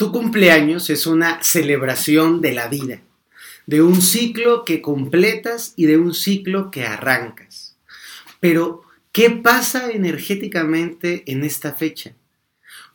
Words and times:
Tu 0.00 0.12
cumpleaños 0.12 0.88
es 0.88 1.06
una 1.06 1.42
celebración 1.42 2.40
de 2.40 2.54
la 2.54 2.68
vida, 2.68 3.02
de 3.66 3.82
un 3.82 4.00
ciclo 4.00 4.64
que 4.64 4.80
completas 4.80 5.74
y 5.76 5.84
de 5.84 5.98
un 5.98 6.14
ciclo 6.14 6.70
que 6.70 6.86
arrancas. 6.86 7.76
Pero, 8.40 8.80
¿qué 9.12 9.28
pasa 9.28 9.90
energéticamente 9.90 11.24
en 11.26 11.44
esta 11.44 11.74
fecha? 11.74 12.14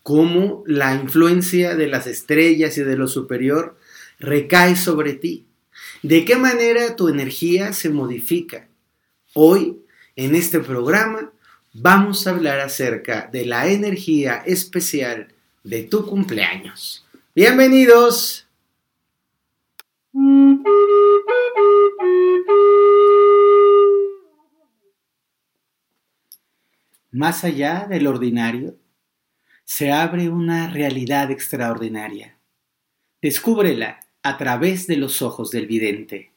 ¿Cómo 0.02 0.63
la 0.65 0.96
influencia 0.96 1.76
de 1.76 1.86
las 1.86 2.07
estrellas 2.07 2.76
y 2.80 2.82
de 2.82 2.98
lo 2.98 3.08
superior 3.08 3.78
recae 4.18 4.76
sobre 4.76 5.14
ti? 5.14 5.46
¿De 6.02 6.26
qué 6.26 6.38
manera 6.38 6.96
tu 6.96 7.08
energía 7.08 7.72
se 7.74 7.92
modifica? 7.92 8.68
Hoy, 9.36 9.78
en 10.16 10.34
este 10.34 10.60
programa, 10.60 11.32
vamos 11.72 12.26
a 12.26 12.32
hablar 12.32 12.62
acerca 12.62 13.30
de 13.32 13.46
la 13.46 13.68
energía 13.68 14.42
especial 14.44 15.34
de 15.66 15.82
tu 15.82 16.05
cumpleaños. 16.05 17.04
Bienvenidos. 17.34 18.48
Más 27.12 27.43
allá 27.43 27.88
del 27.90 28.05
ordinario, 28.05 28.76
se 29.63 29.91
abre 29.91 30.30
una 30.30 30.70
realidad 30.70 31.31
extraordinaria. 31.31 32.38
Descúbrela 33.20 34.02
a 34.21 34.38
través 34.38 34.85
de 34.85 34.98
los 34.98 35.23
ojos 35.23 35.49
del 35.49 35.66
vidente. 35.66 36.32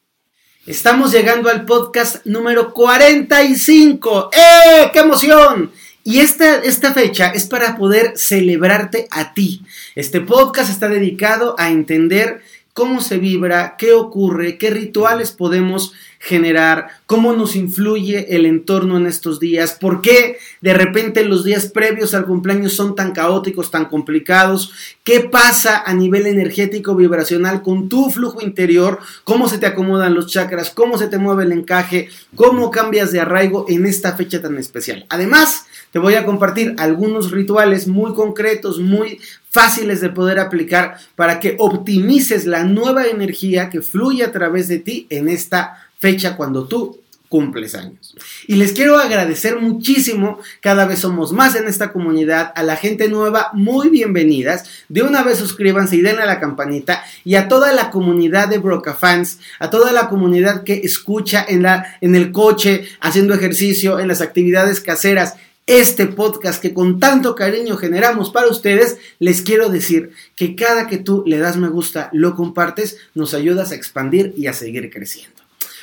Estamos 0.65 1.13
llegando 1.13 1.51
al 1.51 1.67
podcast 1.67 2.25
número 2.25 2.73
45. 2.73 4.31
¡Eh! 4.33 4.91
¡Qué 4.91 5.01
emoción! 5.01 5.71
Y 6.09 6.21
esta, 6.21 6.57
esta 6.63 6.95
fecha 6.95 7.29
es 7.35 7.45
para 7.45 7.77
poder 7.77 8.17
celebrarte 8.17 9.09
a 9.11 9.35
ti. 9.35 9.61
Este 9.95 10.23
podcast 10.23 10.71
está 10.71 10.89
dedicado 10.89 11.55
a 11.59 11.69
entender 11.69 12.41
cómo 12.79 13.01
se 13.01 13.19
vibra, 13.19 13.75
qué 13.77 13.93
ocurre, 13.93 14.57
qué 14.57 14.71
rituales 14.71 15.33
podemos 15.33 15.95
generar, 16.21 16.87
cómo 17.07 17.33
nos 17.33 17.57
influye 17.57 18.37
el 18.37 18.47
entorno 18.47 18.97
en 18.97 19.09
estos 19.09 19.41
días, 19.41 19.73
por 19.73 20.01
qué 20.01 20.39
de 20.61 20.75
repente 20.75 21.25
los 21.25 21.43
días 21.43 21.67
previos 21.67 22.15
al 22.15 22.25
cumpleaños 22.25 22.75
son 22.75 22.95
tan 22.95 23.11
caóticos, 23.11 23.73
tan 23.73 23.87
complicados, 23.87 24.73
qué 25.03 25.19
pasa 25.19 25.83
a 25.85 25.93
nivel 25.93 26.27
energético, 26.27 26.95
vibracional 26.95 27.63
con 27.63 27.89
tu 27.89 28.11
flujo 28.11 28.43
interior, 28.43 29.01
cómo 29.25 29.49
se 29.49 29.59
te 29.59 29.67
acomodan 29.67 30.15
los 30.15 30.29
chakras, 30.29 30.71
cómo 30.71 30.99
se 30.99 31.09
te 31.09 31.19
mueve 31.19 31.43
el 31.43 31.53
encaje, 31.53 32.09
cómo 32.37 32.71
cambias 32.71 33.11
de 33.11 33.19
arraigo 33.19 33.67
en 33.69 33.87
esta 33.87 34.17
fecha 34.17 34.41
tan 34.41 34.57
especial. 34.57 35.05
Además, 35.09 35.67
te 35.91 35.99
voy 35.99 36.15
a 36.15 36.27
compartir 36.27 36.75
algunos 36.79 37.31
rituales 37.31 37.87
muy 37.87 38.13
concretos, 38.13 38.79
muy 38.79 39.21
fáciles 39.51 40.01
de 40.01 40.11
poder 40.11 40.39
aplicar 40.39 40.99
para 41.17 41.41
que 41.41 41.57
optimices 41.59 42.47
la 42.47 42.65
nueva 42.65 43.07
energía 43.07 43.71
que 43.71 43.83
fluye 43.83 44.25
a 44.25 44.33
través 44.33 44.69
de 44.69 44.79
ti 44.79 45.07
en 45.11 45.29
esta 45.29 45.89
fecha 45.99 46.37
cuando 46.37 46.67
tú 46.67 47.01
cumples 47.29 47.75
años. 47.75 48.17
Y 48.47 48.57
les 48.57 48.73
quiero 48.73 48.99
agradecer 48.99 49.61
muchísimo, 49.61 50.41
cada 50.61 50.87
vez 50.87 51.01
somos 51.01 51.33
más 51.33 51.55
en 51.55 51.69
esta 51.69 51.93
comunidad, 51.93 52.53
a 52.55 52.63
la 52.63 52.77
gente 52.77 53.09
nueva, 53.09 53.51
muy 53.53 53.91
bienvenidas. 53.91 54.65
De 54.89 55.03
una 55.03 55.23
vez 55.23 55.39
suscríbanse 55.39 55.97
y 55.97 56.01
denle 56.01 56.23
a 56.23 56.27
la 56.27 56.41
campanita 56.41 57.05
y 57.25 57.35
a 57.35 57.49
toda 57.49 57.73
la 57.73 57.91
comunidad 57.91 58.49
de 58.49 58.59
Broca 58.59 58.95
Fans, 58.95 59.41
a 59.59 59.69
toda 59.71 59.93
la 59.93 60.09
comunidad 60.09 60.65
que 60.65 60.81
escucha 60.85 61.45
en, 61.47 61.63
la, 61.63 61.99
en 62.01 62.15
el 62.15 62.33
coche, 62.33 62.89
haciendo 63.01 63.35
ejercicio, 63.35 63.99
en 63.99 64.09
las 64.09 64.23
actividades 64.23 64.81
caseras 64.81 65.35
este 65.69 66.07
podcast 66.07 66.63
que 66.63 66.73
con 66.73 66.99
tanto 66.99 67.35
cariño 67.35 67.77
generamos 67.77 68.31
para 68.31 68.49
ustedes, 68.49 68.97
les 69.19 69.43
quiero 69.43 69.69
decir 69.69 70.13
que 70.35 70.57
cada 70.57 70.87
que 70.87 70.97
tú 70.97 71.23
le 71.27 71.37
das 71.39 71.59
me 71.59 71.69
gusta, 71.69 72.09
lo 72.13 72.35
compartes, 72.35 72.97
nos 73.15 73.35
ayudas 73.35 73.71
a 73.71 73.75
expandir 73.75 74.33
y 74.35 74.47
a 74.47 74.55
seguir 74.55 74.91
creciendo. 74.91 75.37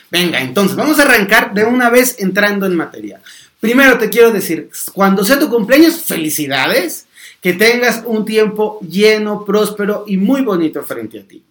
Venga, 0.10 0.42
entonces 0.42 0.76
vamos 0.76 1.00
a 1.00 1.04
arrancar 1.04 1.54
de 1.54 1.66
una 1.66 1.92
vez 1.92 2.16
entrando 2.18 2.66
en 2.66 2.76
materia. 2.76 3.22
Primero 3.60 4.00
te 4.00 4.10
quiero 4.10 4.32
decir, 4.32 4.70
cuando 4.92 5.24
sea 5.24 5.38
tu 5.38 5.50
cumpleaños, 5.50 6.02
felicidades, 6.02 7.06
que 7.40 7.54
tengas 7.54 8.02
un 8.06 8.26
tiempo 8.26 8.80
lleno, 8.82 9.46
próspero 9.46 10.04
y 10.08 10.18
muy 10.18 10.42
bonito 10.42 10.82
frente 10.82 11.20
a 11.20 11.24
ti. 11.24 11.44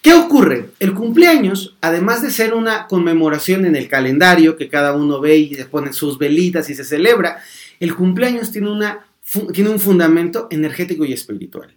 ¿Qué 0.00 0.14
ocurre? 0.14 0.70
El 0.78 0.94
cumpleaños, 0.94 1.74
además 1.80 2.22
de 2.22 2.30
ser 2.30 2.54
una 2.54 2.86
conmemoración 2.86 3.66
en 3.66 3.74
el 3.74 3.88
calendario 3.88 4.56
que 4.56 4.68
cada 4.68 4.92
uno 4.94 5.20
ve 5.20 5.36
y 5.36 5.54
se 5.54 5.64
pone 5.64 5.92
sus 5.92 6.16
velitas 6.16 6.70
y 6.70 6.76
se 6.76 6.84
celebra, 6.84 7.42
el 7.80 7.94
cumpleaños 7.94 8.50
tiene, 8.52 8.70
una, 8.70 9.06
tiene 9.52 9.70
un 9.70 9.80
fundamento 9.80 10.48
energético 10.50 11.04
y 11.04 11.12
espiritual, 11.12 11.74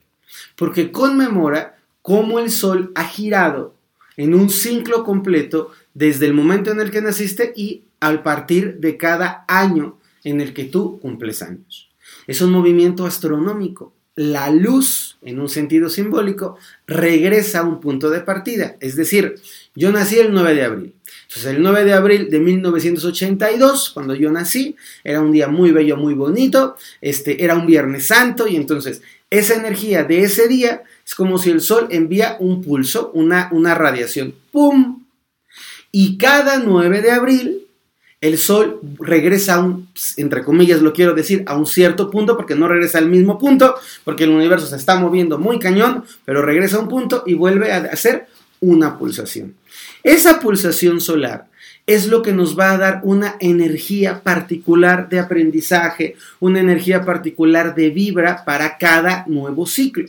porque 0.55 0.91
conmemora 0.91 1.77
cómo 2.01 2.39
el 2.39 2.51
sol 2.51 2.91
ha 2.95 3.05
girado 3.05 3.75
en 4.17 4.33
un 4.33 4.49
ciclo 4.49 5.03
completo 5.03 5.71
desde 5.93 6.25
el 6.25 6.33
momento 6.33 6.71
en 6.71 6.81
el 6.81 6.91
que 6.91 7.01
naciste 7.01 7.53
y 7.55 7.83
al 7.99 8.23
partir 8.23 8.77
de 8.79 8.97
cada 8.97 9.45
año 9.47 9.97
en 10.23 10.41
el 10.41 10.53
que 10.53 10.65
tú 10.65 10.99
cumples 10.99 11.41
años. 11.41 11.89
Es 12.27 12.41
un 12.41 12.51
movimiento 12.51 13.05
astronómico. 13.05 13.93
La 14.15 14.49
luz, 14.49 15.17
en 15.21 15.39
un 15.39 15.47
sentido 15.47 15.89
simbólico, 15.89 16.57
regresa 16.87 17.59
a 17.59 17.63
un 17.63 17.79
punto 17.79 18.09
de 18.09 18.19
partida. 18.19 18.75
Es 18.81 18.95
decir, 18.95 19.35
yo 19.75 19.91
nací 19.91 20.19
el 20.19 20.33
9 20.33 20.55
de 20.55 20.63
abril. 20.63 20.95
Entonces, 21.29 21.57
el 21.57 21.61
9 21.61 21.85
de 21.85 21.93
abril 21.93 22.29
de 22.31 22.39
1982, 22.39 23.91
cuando 23.91 24.15
yo 24.15 24.31
nací, 24.31 24.75
era 25.03 25.21
un 25.21 25.31
día 25.31 25.47
muy 25.47 25.69
bello, 25.69 25.95
muy 25.95 26.15
bonito, 26.15 26.75
este, 27.01 27.43
era 27.43 27.53
un 27.53 27.67
Viernes 27.67 28.07
Santo, 28.07 28.47
y 28.47 28.55
entonces 28.55 29.03
esa 29.29 29.53
energía 29.53 30.03
de 30.03 30.23
ese 30.23 30.47
día 30.47 30.81
es 31.05 31.13
como 31.13 31.37
si 31.37 31.51
el 31.51 31.61
Sol 31.61 31.87
envía 31.91 32.35
un 32.39 32.63
pulso, 32.63 33.11
una, 33.13 33.47
una 33.51 33.75
radiación, 33.75 34.33
¡pum! 34.51 35.03
Y 35.91 36.17
cada 36.17 36.57
9 36.57 36.99
de 37.03 37.11
abril, 37.11 37.67
el 38.21 38.39
Sol 38.39 38.79
regresa 38.97 39.55
a 39.55 39.59
un, 39.59 39.87
entre 40.17 40.43
comillas 40.43 40.81
lo 40.81 40.93
quiero 40.93 41.13
decir, 41.13 41.43
a 41.45 41.55
un 41.55 41.67
cierto 41.67 42.09
punto, 42.09 42.37
porque 42.37 42.55
no 42.55 42.67
regresa 42.67 42.97
al 42.97 43.07
mismo 43.07 43.37
punto, 43.37 43.75
porque 44.03 44.23
el 44.23 44.31
universo 44.31 44.65
se 44.65 44.77
está 44.77 44.99
moviendo 44.99 45.37
muy 45.37 45.59
cañón, 45.59 46.05
pero 46.25 46.41
regresa 46.41 46.77
a 46.77 46.79
un 46.79 46.87
punto 46.87 47.21
y 47.27 47.35
vuelve 47.35 47.71
a 47.71 47.77
hacer 47.83 48.25
una 48.59 48.97
pulsación. 48.97 49.55
Esa 50.03 50.39
pulsación 50.39 51.01
solar 51.01 51.47
es 51.85 52.07
lo 52.07 52.21
que 52.21 52.33
nos 52.33 52.57
va 52.57 52.71
a 52.71 52.77
dar 52.77 53.01
una 53.03 53.35
energía 53.39 54.21
particular 54.21 55.09
de 55.09 55.19
aprendizaje, 55.19 56.15
una 56.39 56.59
energía 56.59 57.03
particular 57.03 57.73
de 57.73 57.89
vibra 57.89 58.45
para 58.45 58.77
cada 58.77 59.25
nuevo 59.27 59.65
ciclo. 59.65 60.07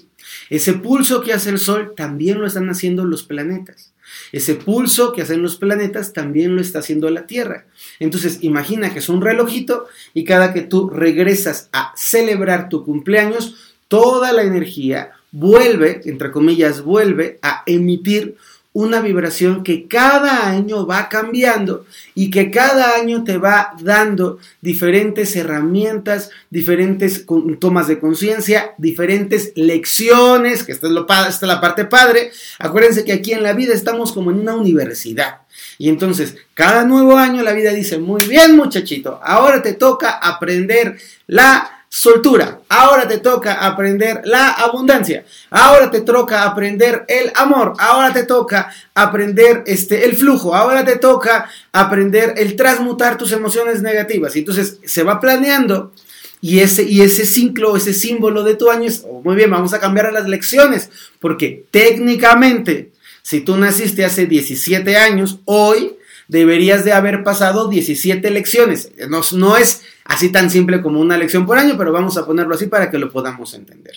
Ese 0.50 0.74
pulso 0.74 1.22
que 1.22 1.32
hace 1.32 1.50
el 1.50 1.58
Sol 1.58 1.94
también 1.96 2.38
lo 2.38 2.46
están 2.46 2.68
haciendo 2.68 3.04
los 3.04 3.22
planetas. 3.22 3.92
Ese 4.32 4.54
pulso 4.54 5.12
que 5.12 5.22
hacen 5.22 5.42
los 5.42 5.56
planetas 5.56 6.12
también 6.12 6.54
lo 6.54 6.60
está 6.60 6.80
haciendo 6.80 7.10
la 7.10 7.26
Tierra. 7.26 7.64
Entonces, 7.98 8.38
imagina 8.42 8.92
que 8.92 9.00
es 9.00 9.08
un 9.08 9.22
relojito 9.22 9.86
y 10.14 10.24
cada 10.24 10.52
que 10.52 10.62
tú 10.62 10.88
regresas 10.90 11.68
a 11.72 11.92
celebrar 11.96 12.68
tu 12.68 12.84
cumpleaños, 12.84 13.74
toda 13.88 14.32
la 14.32 14.42
energía 14.42 15.12
vuelve, 15.32 16.00
entre 16.04 16.30
comillas, 16.30 16.82
vuelve 16.82 17.38
a 17.42 17.62
emitir 17.66 18.36
una 18.72 19.00
vibración 19.00 19.64
que 19.64 19.88
cada 19.88 20.48
año 20.48 20.86
va 20.86 21.08
cambiando 21.08 21.86
y 22.14 22.30
que 22.30 22.52
cada 22.52 22.94
año 22.94 23.24
te 23.24 23.36
va 23.36 23.74
dando 23.80 24.38
diferentes 24.60 25.34
herramientas, 25.34 26.30
diferentes 26.50 27.26
tomas 27.58 27.88
de 27.88 27.98
conciencia, 27.98 28.74
diferentes 28.78 29.52
lecciones, 29.56 30.62
que 30.62 30.70
esta 30.70 30.86
es, 30.86 30.92
lo, 30.92 31.02
esta 31.02 31.28
es 31.28 31.42
la 31.42 31.60
parte 31.60 31.84
padre. 31.84 32.30
Acuérdense 32.60 33.04
que 33.04 33.12
aquí 33.12 33.32
en 33.32 33.42
la 33.42 33.54
vida 33.54 33.74
estamos 33.74 34.12
como 34.12 34.30
en 34.30 34.38
una 34.38 34.54
universidad. 34.54 35.41
Y 35.76 35.88
entonces, 35.88 36.36
cada 36.54 36.84
nuevo 36.84 37.16
año 37.16 37.42
la 37.42 37.52
vida 37.52 37.72
dice, 37.72 37.98
muy 37.98 38.24
bien 38.26 38.56
muchachito, 38.56 39.18
ahora 39.24 39.62
te 39.62 39.74
toca 39.74 40.10
aprender 40.10 40.97
la 41.26 41.79
soltura. 41.92 42.60
Ahora 42.68 43.06
te 43.08 43.18
toca 43.18 43.54
aprender 43.66 44.22
la 44.24 44.52
abundancia. 44.52 45.24
Ahora 45.50 45.90
te 45.90 46.02
toca 46.02 46.44
aprender 46.44 47.04
el 47.09 47.32
amor. 47.34 47.74
Ahora 47.78 48.12
te 48.12 48.22
toca 48.22 48.72
aprender 48.94 49.65
este, 49.66 50.04
el 50.04 50.16
flujo. 50.16 50.54
Ahora 50.54 50.84
te 50.84 50.97
toca 50.97 51.50
aprender 51.72 52.34
el 52.38 52.54
transmutar 52.54 53.18
tus 53.18 53.32
emociones 53.32 53.82
negativas. 53.82 54.36
Y 54.36 54.38
entonces 54.38 54.78
se 54.84 55.03
va 55.03 55.20
planeando. 55.20 55.92
Y 56.41 56.60
ese, 56.60 56.84
y 56.84 57.03
ese 57.03 57.26
ciclo, 57.26 57.76
ese 57.76 57.92
símbolo 57.92 58.44
de 58.44 58.54
tu 58.54 58.70
año 58.70 58.88
es, 58.88 59.04
oh, 59.06 59.20
muy 59.22 59.36
bien, 59.36 59.50
vamos 59.50 59.74
a 59.74 59.80
cambiar 59.80 60.10
las 60.10 60.26
lecciones, 60.26 60.88
porque 61.18 61.66
técnicamente, 61.70 62.92
si 63.20 63.42
tú 63.42 63.59
naciste 63.59 64.06
hace 64.06 64.24
17 64.24 64.97
años, 64.97 65.41
hoy 65.44 65.98
deberías 66.30 66.84
de 66.84 66.92
haber 66.92 67.24
pasado 67.24 67.68
17 67.68 68.30
lecciones. 68.30 68.92
No, 69.32 69.56
es 69.56 69.82
así 70.04 70.30
tan 70.30 70.48
simple 70.48 70.80
como 70.80 71.00
una 71.00 71.18
lección 71.18 71.44
por 71.44 71.59
año, 71.59 71.74
pero 71.77 71.91
vamos 71.91 72.16
a 72.16 72.24
ponerlo 72.24 72.54
así 72.54 72.66
para 72.66 72.88
que 72.88 72.98
lo 72.98 73.10
podamos 73.10 73.53
entender. 73.53 73.97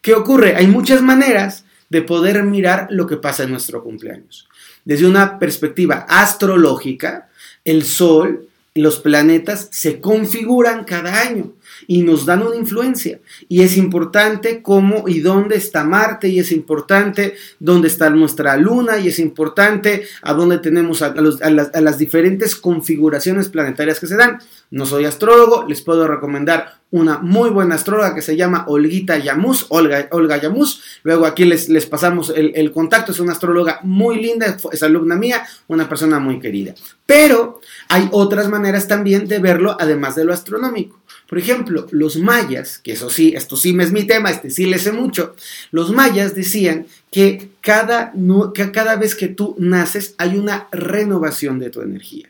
¿Qué 0.00 0.14
ocurre? 0.14 0.56
Hay 0.56 0.68
muchas 0.68 1.02
maneras 1.02 1.64
de 1.90 2.00
poder 2.00 2.42
mirar 2.44 2.86
lo 2.90 3.06
que 3.06 3.18
pasa 3.18 3.42
en 3.42 3.50
nuestro 3.50 3.84
cumpleaños. 3.84 4.48
Desde 4.86 5.06
una 5.06 5.38
perspectiva 5.38 6.06
astrológica, 6.08 7.28
el 7.62 7.84
Sol 7.84 8.48
y 8.72 8.80
los 8.80 8.98
planetas 8.98 9.68
se 9.70 10.00
configuran 10.00 10.84
cada 10.84 11.20
año. 11.20 11.52
Y 11.86 12.02
nos 12.02 12.26
dan 12.26 12.42
una 12.42 12.56
influencia. 12.56 13.20
Y 13.48 13.62
es 13.62 13.76
importante 13.76 14.62
cómo 14.62 15.04
y 15.06 15.20
dónde 15.20 15.56
está 15.56 15.84
Marte, 15.84 16.28
y 16.28 16.38
es 16.38 16.52
importante 16.52 17.34
dónde 17.58 17.88
está 17.88 18.10
nuestra 18.10 18.56
luna, 18.56 18.98
y 18.98 19.08
es 19.08 19.18
importante 19.18 20.06
a 20.22 20.32
dónde 20.34 20.58
tenemos 20.58 21.02
a, 21.02 21.14
las, 21.14 21.98
diferentes 21.98 22.56
configuraciones 22.56 23.48
planetarias 23.48 24.00
que 24.00 24.06
se 24.06 24.16
dan. 24.16 24.38
No 24.70 24.86
soy 24.86 25.04
astrólogo, 25.04 25.64
les 25.68 25.82
puedo 25.82 26.06
recomendar 26.08 26.80
una 26.90 27.18
muy 27.18 27.50
buena 27.50 27.74
astróloga 27.74 28.14
que 28.14 28.22
se 28.22 28.36
llama 28.36 28.64
Olguita 28.68 29.18
Yamus, 29.18 29.66
Olga, 29.70 30.08
Olga 30.12 30.36
Yamus. 30.36 30.82
Luego 31.02 31.26
aquí 31.26 31.44
les, 31.44 31.68
les 31.68 31.86
pasamos 31.86 32.32
el, 32.34 32.72
contacto, 32.72 33.12
es 33.12 33.20
una 33.20 33.32
astróloga 33.32 33.80
muy 33.82 34.20
linda, 34.20 34.56
es 34.72 34.82
alumna 34.82 35.16
mía, 35.16 35.44
una 35.68 35.88
persona 35.88 36.18
muy 36.18 36.38
querida. 36.38 36.74
Pero 37.04 37.60
hay 37.88 38.08
otras 38.12 38.48
maneras 38.48 38.88
también 38.88 39.26
de 39.26 39.38
verlo, 39.38 39.76
además 39.78 40.16
de 40.16 40.24
lo 40.24 40.32
astronómico. 40.32 41.00
Por 41.28 41.38
ejemplo, 41.38 41.86
los 41.90 42.16
mayas, 42.16 42.78
que 42.78 42.92
eso 42.92 43.10
sí, 43.10 43.34
esto 43.36 43.56
sí 43.56 43.76
es 43.80 43.92
mi 43.92 44.04
tema, 44.04 44.30
este 44.30 44.50
sí 44.50 44.66
le 44.66 44.78
sé 44.78 44.92
mucho, 44.92 45.34
los 45.72 45.90
mayas 45.90 46.34
decían 46.34 46.86
que 47.10 47.50
cada, 47.60 48.12
que 48.54 48.70
cada 48.70 48.96
vez 48.96 49.14
que 49.14 49.28
tú 49.28 49.56
naces 49.58 50.14
hay 50.18 50.36
una 50.36 50.68
renovación 50.70 51.58
de 51.58 51.70
tu 51.70 51.82
energía. 51.82 52.28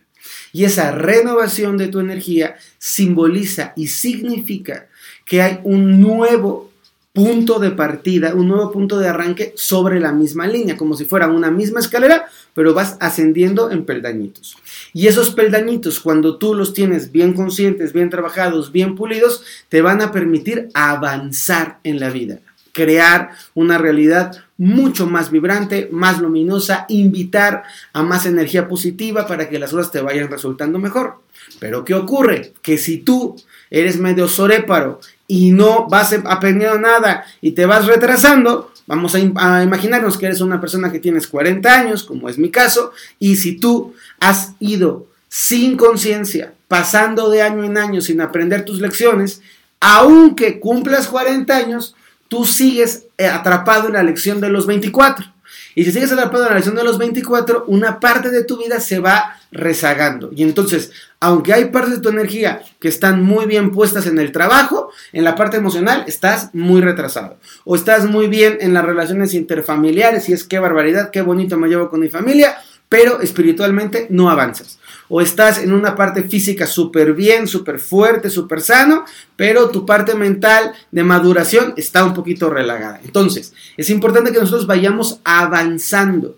Y 0.52 0.64
esa 0.64 0.92
renovación 0.92 1.76
de 1.76 1.88
tu 1.88 2.00
energía 2.00 2.56
simboliza 2.78 3.72
y 3.76 3.88
significa 3.88 4.88
que 5.26 5.42
hay 5.42 5.60
un 5.64 6.00
nuevo 6.00 6.72
punto 7.12 7.58
de 7.58 7.70
partida, 7.70 8.34
un 8.34 8.48
nuevo 8.48 8.70
punto 8.70 8.98
de 8.98 9.08
arranque 9.08 9.52
sobre 9.56 10.00
la 10.00 10.12
misma 10.12 10.46
línea, 10.46 10.76
como 10.76 10.96
si 10.96 11.06
fuera 11.06 11.28
una 11.28 11.50
misma 11.50 11.80
escalera, 11.80 12.26
pero 12.54 12.74
vas 12.74 12.96
ascendiendo 13.00 13.70
en 13.70 13.84
peldañitos. 13.84 14.56
Y 14.96 15.08
esos 15.08 15.28
peldañitos, 15.28 16.00
cuando 16.00 16.38
tú 16.38 16.54
los 16.54 16.72
tienes 16.72 17.12
bien 17.12 17.34
conscientes, 17.34 17.92
bien 17.92 18.08
trabajados, 18.08 18.72
bien 18.72 18.94
pulidos, 18.94 19.44
te 19.68 19.82
van 19.82 20.00
a 20.00 20.10
permitir 20.10 20.70
avanzar 20.72 21.80
en 21.84 22.00
la 22.00 22.08
vida, 22.08 22.38
crear 22.72 23.32
una 23.52 23.76
realidad 23.76 24.34
mucho 24.56 25.06
más 25.06 25.30
vibrante, 25.30 25.90
más 25.92 26.18
luminosa, 26.18 26.86
invitar 26.88 27.64
a 27.92 28.02
más 28.04 28.24
energía 28.24 28.68
positiva 28.68 29.26
para 29.26 29.50
que 29.50 29.58
las 29.58 29.70
cosas 29.70 29.92
te 29.92 30.00
vayan 30.00 30.30
resultando 30.30 30.78
mejor. 30.78 31.20
Pero 31.60 31.84
¿qué 31.84 31.92
ocurre? 31.92 32.54
Que 32.62 32.78
si 32.78 32.96
tú 32.96 33.36
eres 33.68 33.98
medio 33.98 34.28
soréparo 34.28 35.00
y 35.28 35.50
no 35.50 35.88
vas 35.90 36.14
aprendiendo 36.24 36.78
nada 36.78 37.26
y 37.42 37.52
te 37.52 37.66
vas 37.66 37.84
retrasando, 37.84 38.72
vamos 38.86 39.14
a, 39.14 39.62
imaginarnos 39.62 40.16
que 40.16 40.26
eres 40.26 40.40
una 40.40 40.60
persona 40.60 40.92
que 40.92 40.98
tienes 40.98 41.26
40 41.26 41.72
años, 41.72 42.04
como 42.04 42.28
es 42.28 42.38
mi 42.38 42.50
caso, 42.50 42.92
y 43.18 43.36
si 43.36 43.58
tú 43.58 43.94
has 44.20 44.52
ido 44.60 45.06
sin 45.28 45.76
conciencia, 45.76 46.54
pasando 46.68 47.30
de 47.30 47.42
año 47.42 47.64
en 47.64 47.78
año 47.78 48.00
sin 48.00 48.20
aprender 48.20 48.64
tus 48.64 48.80
lecciones, 48.80 49.40
aunque 49.80 50.58
cumplas 50.60 51.08
40 51.08 51.56
años, 51.56 51.94
tú 52.28 52.44
sigues 52.44 53.04
eh, 53.18 53.26
atrapado 53.26 53.88
en 53.88 53.94
la 53.94 54.02
lección 54.02 54.40
de 54.40 54.48
los 54.48 54.66
24. 54.66 55.35
Y 55.76 55.84
si 55.84 55.92
sigues 55.92 56.10
atrapado 56.10 56.44
en 56.44 56.48
la 56.48 56.54
lección 56.54 56.74
de 56.74 56.82
los 56.82 56.96
24, 56.96 57.64
una 57.66 58.00
parte 58.00 58.30
de 58.30 58.44
tu 58.44 58.56
vida 58.56 58.80
se 58.80 58.98
va 58.98 59.36
rezagando. 59.52 60.30
Y 60.34 60.42
entonces, 60.42 60.90
aunque 61.20 61.52
hay 61.52 61.66
partes 61.66 61.96
de 61.96 62.00
tu 62.00 62.08
energía 62.08 62.62
que 62.80 62.88
están 62.88 63.22
muy 63.22 63.44
bien 63.44 63.70
puestas 63.70 64.06
en 64.06 64.18
el 64.18 64.32
trabajo, 64.32 64.90
en 65.12 65.22
la 65.22 65.34
parte 65.34 65.58
emocional 65.58 66.04
estás 66.06 66.48
muy 66.54 66.80
retrasado. 66.80 67.36
O 67.66 67.76
estás 67.76 68.06
muy 68.06 68.26
bien 68.26 68.56
en 68.62 68.72
las 68.72 68.86
relaciones 68.86 69.34
interfamiliares 69.34 70.30
y 70.30 70.32
es 70.32 70.44
qué 70.44 70.58
barbaridad, 70.58 71.10
qué 71.10 71.20
bonito 71.20 71.58
me 71.58 71.68
llevo 71.68 71.90
con 71.90 72.00
mi 72.00 72.08
familia, 72.08 72.56
pero 72.88 73.20
espiritualmente 73.20 74.06
no 74.08 74.30
avanzas 74.30 74.78
o 75.08 75.20
estás 75.20 75.58
en 75.58 75.72
una 75.72 75.94
parte 75.94 76.22
física 76.22 76.66
súper 76.66 77.14
bien, 77.14 77.46
súper 77.46 77.78
fuerte, 77.78 78.30
súper 78.30 78.60
sano, 78.60 79.04
pero 79.36 79.70
tu 79.70 79.86
parte 79.86 80.14
mental 80.14 80.72
de 80.90 81.04
maduración 81.04 81.74
está 81.76 82.04
un 82.04 82.14
poquito 82.14 82.50
relagada. 82.50 83.00
Entonces, 83.04 83.52
es 83.76 83.90
importante 83.90 84.32
que 84.32 84.40
nosotros 84.40 84.66
vayamos 84.66 85.20
avanzando 85.24 86.36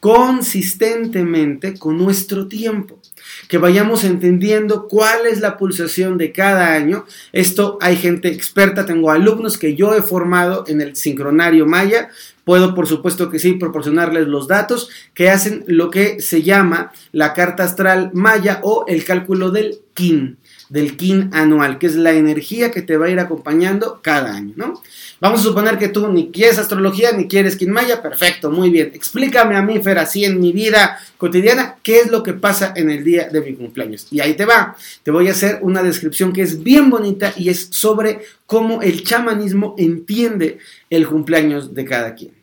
consistentemente 0.00 1.74
con 1.74 1.98
nuestro 1.98 2.46
tiempo, 2.46 3.00
que 3.48 3.58
vayamos 3.58 4.04
entendiendo 4.04 4.86
cuál 4.86 5.26
es 5.26 5.40
la 5.40 5.56
pulsación 5.56 6.18
de 6.18 6.32
cada 6.32 6.72
año. 6.72 7.04
Esto 7.32 7.78
hay 7.80 7.96
gente 7.96 8.28
experta, 8.28 8.86
tengo 8.86 9.10
alumnos 9.10 9.58
que 9.58 9.74
yo 9.74 9.94
he 9.94 10.02
formado 10.02 10.64
en 10.68 10.80
el 10.80 10.94
sincronario 10.94 11.66
Maya, 11.66 12.10
Puedo, 12.48 12.74
por 12.74 12.86
supuesto 12.86 13.28
que 13.28 13.38
sí, 13.38 13.52
proporcionarles 13.52 14.26
los 14.26 14.48
datos 14.48 14.88
que 15.12 15.28
hacen 15.28 15.64
lo 15.66 15.90
que 15.90 16.22
se 16.22 16.42
llama 16.42 16.92
la 17.12 17.34
carta 17.34 17.62
astral 17.62 18.10
maya 18.14 18.60
o 18.62 18.86
el 18.88 19.04
cálculo 19.04 19.50
del 19.50 19.80
KIN, 19.92 20.38
del 20.68 20.96
KIN 20.96 21.30
anual, 21.32 21.78
que 21.78 21.86
es 21.86 21.94
la 21.94 22.12
energía 22.12 22.70
que 22.70 22.82
te 22.82 22.96
va 22.96 23.06
a 23.06 23.10
ir 23.10 23.18
acompañando 23.18 24.00
cada 24.02 24.34
año, 24.34 24.52
¿no? 24.56 24.82
Vamos 25.20 25.40
a 25.40 25.44
suponer 25.44 25.78
que 25.78 25.88
tú 25.88 26.06
ni 26.08 26.30
quieres 26.30 26.58
astrología 26.58 27.12
ni 27.12 27.26
quieres 27.26 27.56
KIN 27.56 27.70
maya, 27.70 28.02
perfecto, 28.02 28.50
muy 28.50 28.70
bien. 28.70 28.92
Explícame 28.94 29.56
a 29.56 29.62
mí, 29.62 29.80
Fer, 29.80 29.98
así 29.98 30.24
en 30.24 30.40
mi 30.40 30.52
vida 30.52 30.98
cotidiana, 31.16 31.76
qué 31.82 32.00
es 32.00 32.10
lo 32.10 32.22
que 32.22 32.34
pasa 32.34 32.72
en 32.76 32.90
el 32.90 33.02
día 33.02 33.28
de 33.28 33.40
mi 33.40 33.54
cumpleaños. 33.54 34.06
Y 34.10 34.20
ahí 34.20 34.34
te 34.34 34.44
va, 34.44 34.76
te 35.02 35.10
voy 35.10 35.28
a 35.28 35.32
hacer 35.32 35.58
una 35.62 35.82
descripción 35.82 36.32
que 36.32 36.42
es 36.42 36.62
bien 36.62 36.90
bonita 36.90 37.32
y 37.36 37.48
es 37.48 37.68
sobre 37.70 38.20
cómo 38.46 38.82
el 38.82 39.02
chamanismo 39.04 39.74
entiende 39.78 40.58
el 40.90 41.06
cumpleaños 41.06 41.74
de 41.74 41.84
cada 41.84 42.14
quien. 42.14 42.38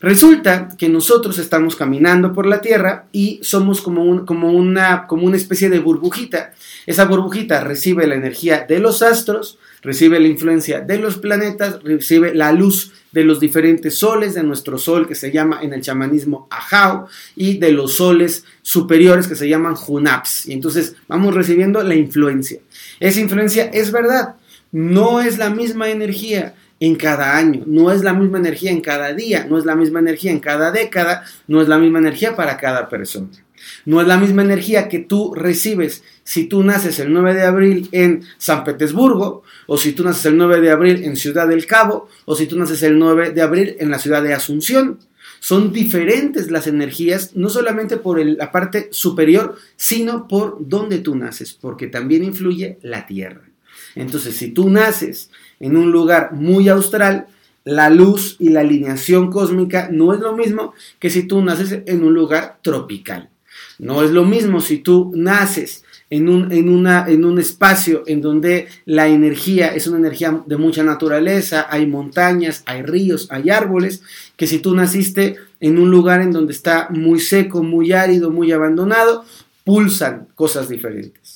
Resulta 0.00 0.68
que 0.76 0.90
nosotros 0.90 1.38
estamos 1.38 1.74
caminando 1.74 2.34
por 2.34 2.46
la 2.46 2.60
Tierra 2.60 3.06
y 3.12 3.40
somos 3.42 3.80
como, 3.80 4.02
una, 4.04 5.06
una 5.10 5.36
especie 5.36 5.70
de 5.70 5.78
burbujita. 5.78 6.52
Esa 6.84 7.06
burbujita 7.06 7.64
recibe 7.64 8.06
la 8.06 8.14
energía 8.14 8.66
de 8.68 8.78
los 8.78 9.00
astros, 9.00 9.58
recibe 9.80 10.20
la 10.20 10.28
influencia 10.28 10.80
de 10.80 10.98
los 10.98 11.16
planetas, 11.16 11.82
recibe 11.82 12.34
la 12.34 12.52
luz 12.52 12.92
de 13.12 13.24
los 13.24 13.40
diferentes 13.40 13.96
soles, 13.96 14.34
de 14.34 14.42
nuestro 14.42 14.76
sol 14.76 15.08
que 15.08 15.14
se 15.14 15.32
llama 15.32 15.60
en 15.62 15.72
el 15.72 15.80
chamanismo 15.80 16.46
Ajao 16.50 17.08
y 17.34 17.56
de 17.56 17.72
los 17.72 17.94
soles 17.94 18.44
superiores 18.60 19.26
que 19.26 19.34
se 19.34 19.48
llaman 19.48 19.76
Hunaps. 19.86 20.46
Y 20.46 20.52
entonces 20.52 20.94
vamos 21.08 21.34
recibiendo 21.34 21.82
la 21.82 21.94
influencia. 21.94 22.60
Esa 23.00 23.20
influencia 23.20 23.64
es 23.72 23.92
verdad, 23.92 24.34
no 24.72 25.22
es 25.22 25.38
la 25.38 25.48
misma 25.48 25.88
energía 25.88 26.54
en 26.78 26.96
cada 26.96 27.36
año, 27.36 27.62
no 27.66 27.90
es 27.90 28.02
la 28.02 28.12
misma 28.12 28.38
energía 28.38 28.70
en 28.70 28.80
cada 28.80 29.12
día, 29.14 29.46
no 29.48 29.58
es 29.58 29.64
la 29.64 29.74
misma 29.74 30.00
energía 30.00 30.30
en 30.30 30.40
cada 30.40 30.70
década, 30.70 31.24
no 31.46 31.62
es 31.62 31.68
la 31.68 31.78
misma 31.78 31.98
energía 31.98 32.36
para 32.36 32.58
cada 32.58 32.88
persona. 32.88 33.28
No 33.84 34.00
es 34.00 34.06
la 34.06 34.18
misma 34.18 34.42
energía 34.42 34.88
que 34.88 34.98
tú 34.98 35.34
recibes 35.34 36.02
si 36.24 36.44
tú 36.44 36.62
naces 36.62 36.98
el 36.98 37.12
9 37.12 37.34
de 37.34 37.42
abril 37.42 37.88
en 37.92 38.22
San 38.38 38.64
Petersburgo, 38.64 39.42
o 39.66 39.76
si 39.76 39.92
tú 39.92 40.04
naces 40.04 40.26
el 40.26 40.36
9 40.36 40.60
de 40.60 40.70
abril 40.70 41.04
en 41.04 41.16
Ciudad 41.16 41.48
del 41.48 41.66
Cabo, 41.66 42.08
o 42.24 42.36
si 42.36 42.46
tú 42.46 42.58
naces 42.58 42.82
el 42.82 42.98
9 42.98 43.30
de 43.30 43.42
abril 43.42 43.76
en 43.78 43.90
la 43.90 43.98
ciudad 43.98 44.22
de 44.22 44.34
Asunción. 44.34 44.98
Son 45.40 45.72
diferentes 45.72 46.50
las 46.50 46.66
energías, 46.66 47.36
no 47.36 47.48
solamente 47.48 47.96
por 47.96 48.24
la 48.24 48.50
parte 48.50 48.88
superior, 48.90 49.56
sino 49.76 50.26
por 50.26 50.56
donde 50.60 50.98
tú 50.98 51.14
naces, 51.14 51.52
porque 51.52 51.86
también 51.86 52.24
influye 52.24 52.78
la 52.82 53.06
Tierra. 53.06 53.45
Entonces, 53.94 54.36
si 54.36 54.50
tú 54.50 54.70
naces 54.70 55.30
en 55.60 55.76
un 55.76 55.90
lugar 55.90 56.32
muy 56.32 56.68
austral, 56.68 57.26
la 57.64 57.90
luz 57.90 58.36
y 58.38 58.50
la 58.50 58.60
alineación 58.60 59.30
cósmica 59.30 59.88
no 59.90 60.14
es 60.14 60.20
lo 60.20 60.36
mismo 60.36 60.72
que 61.00 61.10
si 61.10 61.24
tú 61.24 61.42
naces 61.42 61.82
en 61.86 62.04
un 62.04 62.14
lugar 62.14 62.58
tropical. 62.62 63.28
No 63.78 64.02
es 64.02 64.10
lo 64.10 64.24
mismo 64.24 64.60
si 64.60 64.78
tú 64.78 65.12
naces 65.14 65.82
en 66.08 66.28
un, 66.28 66.52
en, 66.52 66.68
una, 66.68 67.06
en 67.08 67.24
un 67.24 67.38
espacio 67.38 68.04
en 68.06 68.20
donde 68.20 68.68
la 68.84 69.08
energía 69.08 69.74
es 69.74 69.86
una 69.86 69.98
energía 69.98 70.42
de 70.46 70.56
mucha 70.56 70.84
naturaleza, 70.84 71.66
hay 71.68 71.86
montañas, 71.86 72.62
hay 72.66 72.82
ríos, 72.82 73.26
hay 73.30 73.50
árboles, 73.50 74.02
que 74.36 74.46
si 74.46 74.60
tú 74.60 74.74
naciste 74.74 75.36
en 75.58 75.78
un 75.78 75.90
lugar 75.90 76.20
en 76.20 76.30
donde 76.30 76.52
está 76.52 76.88
muy 76.90 77.18
seco, 77.18 77.62
muy 77.62 77.92
árido, 77.92 78.30
muy 78.30 78.52
abandonado, 78.52 79.24
pulsan 79.64 80.28
cosas 80.34 80.68
diferentes. 80.68 81.35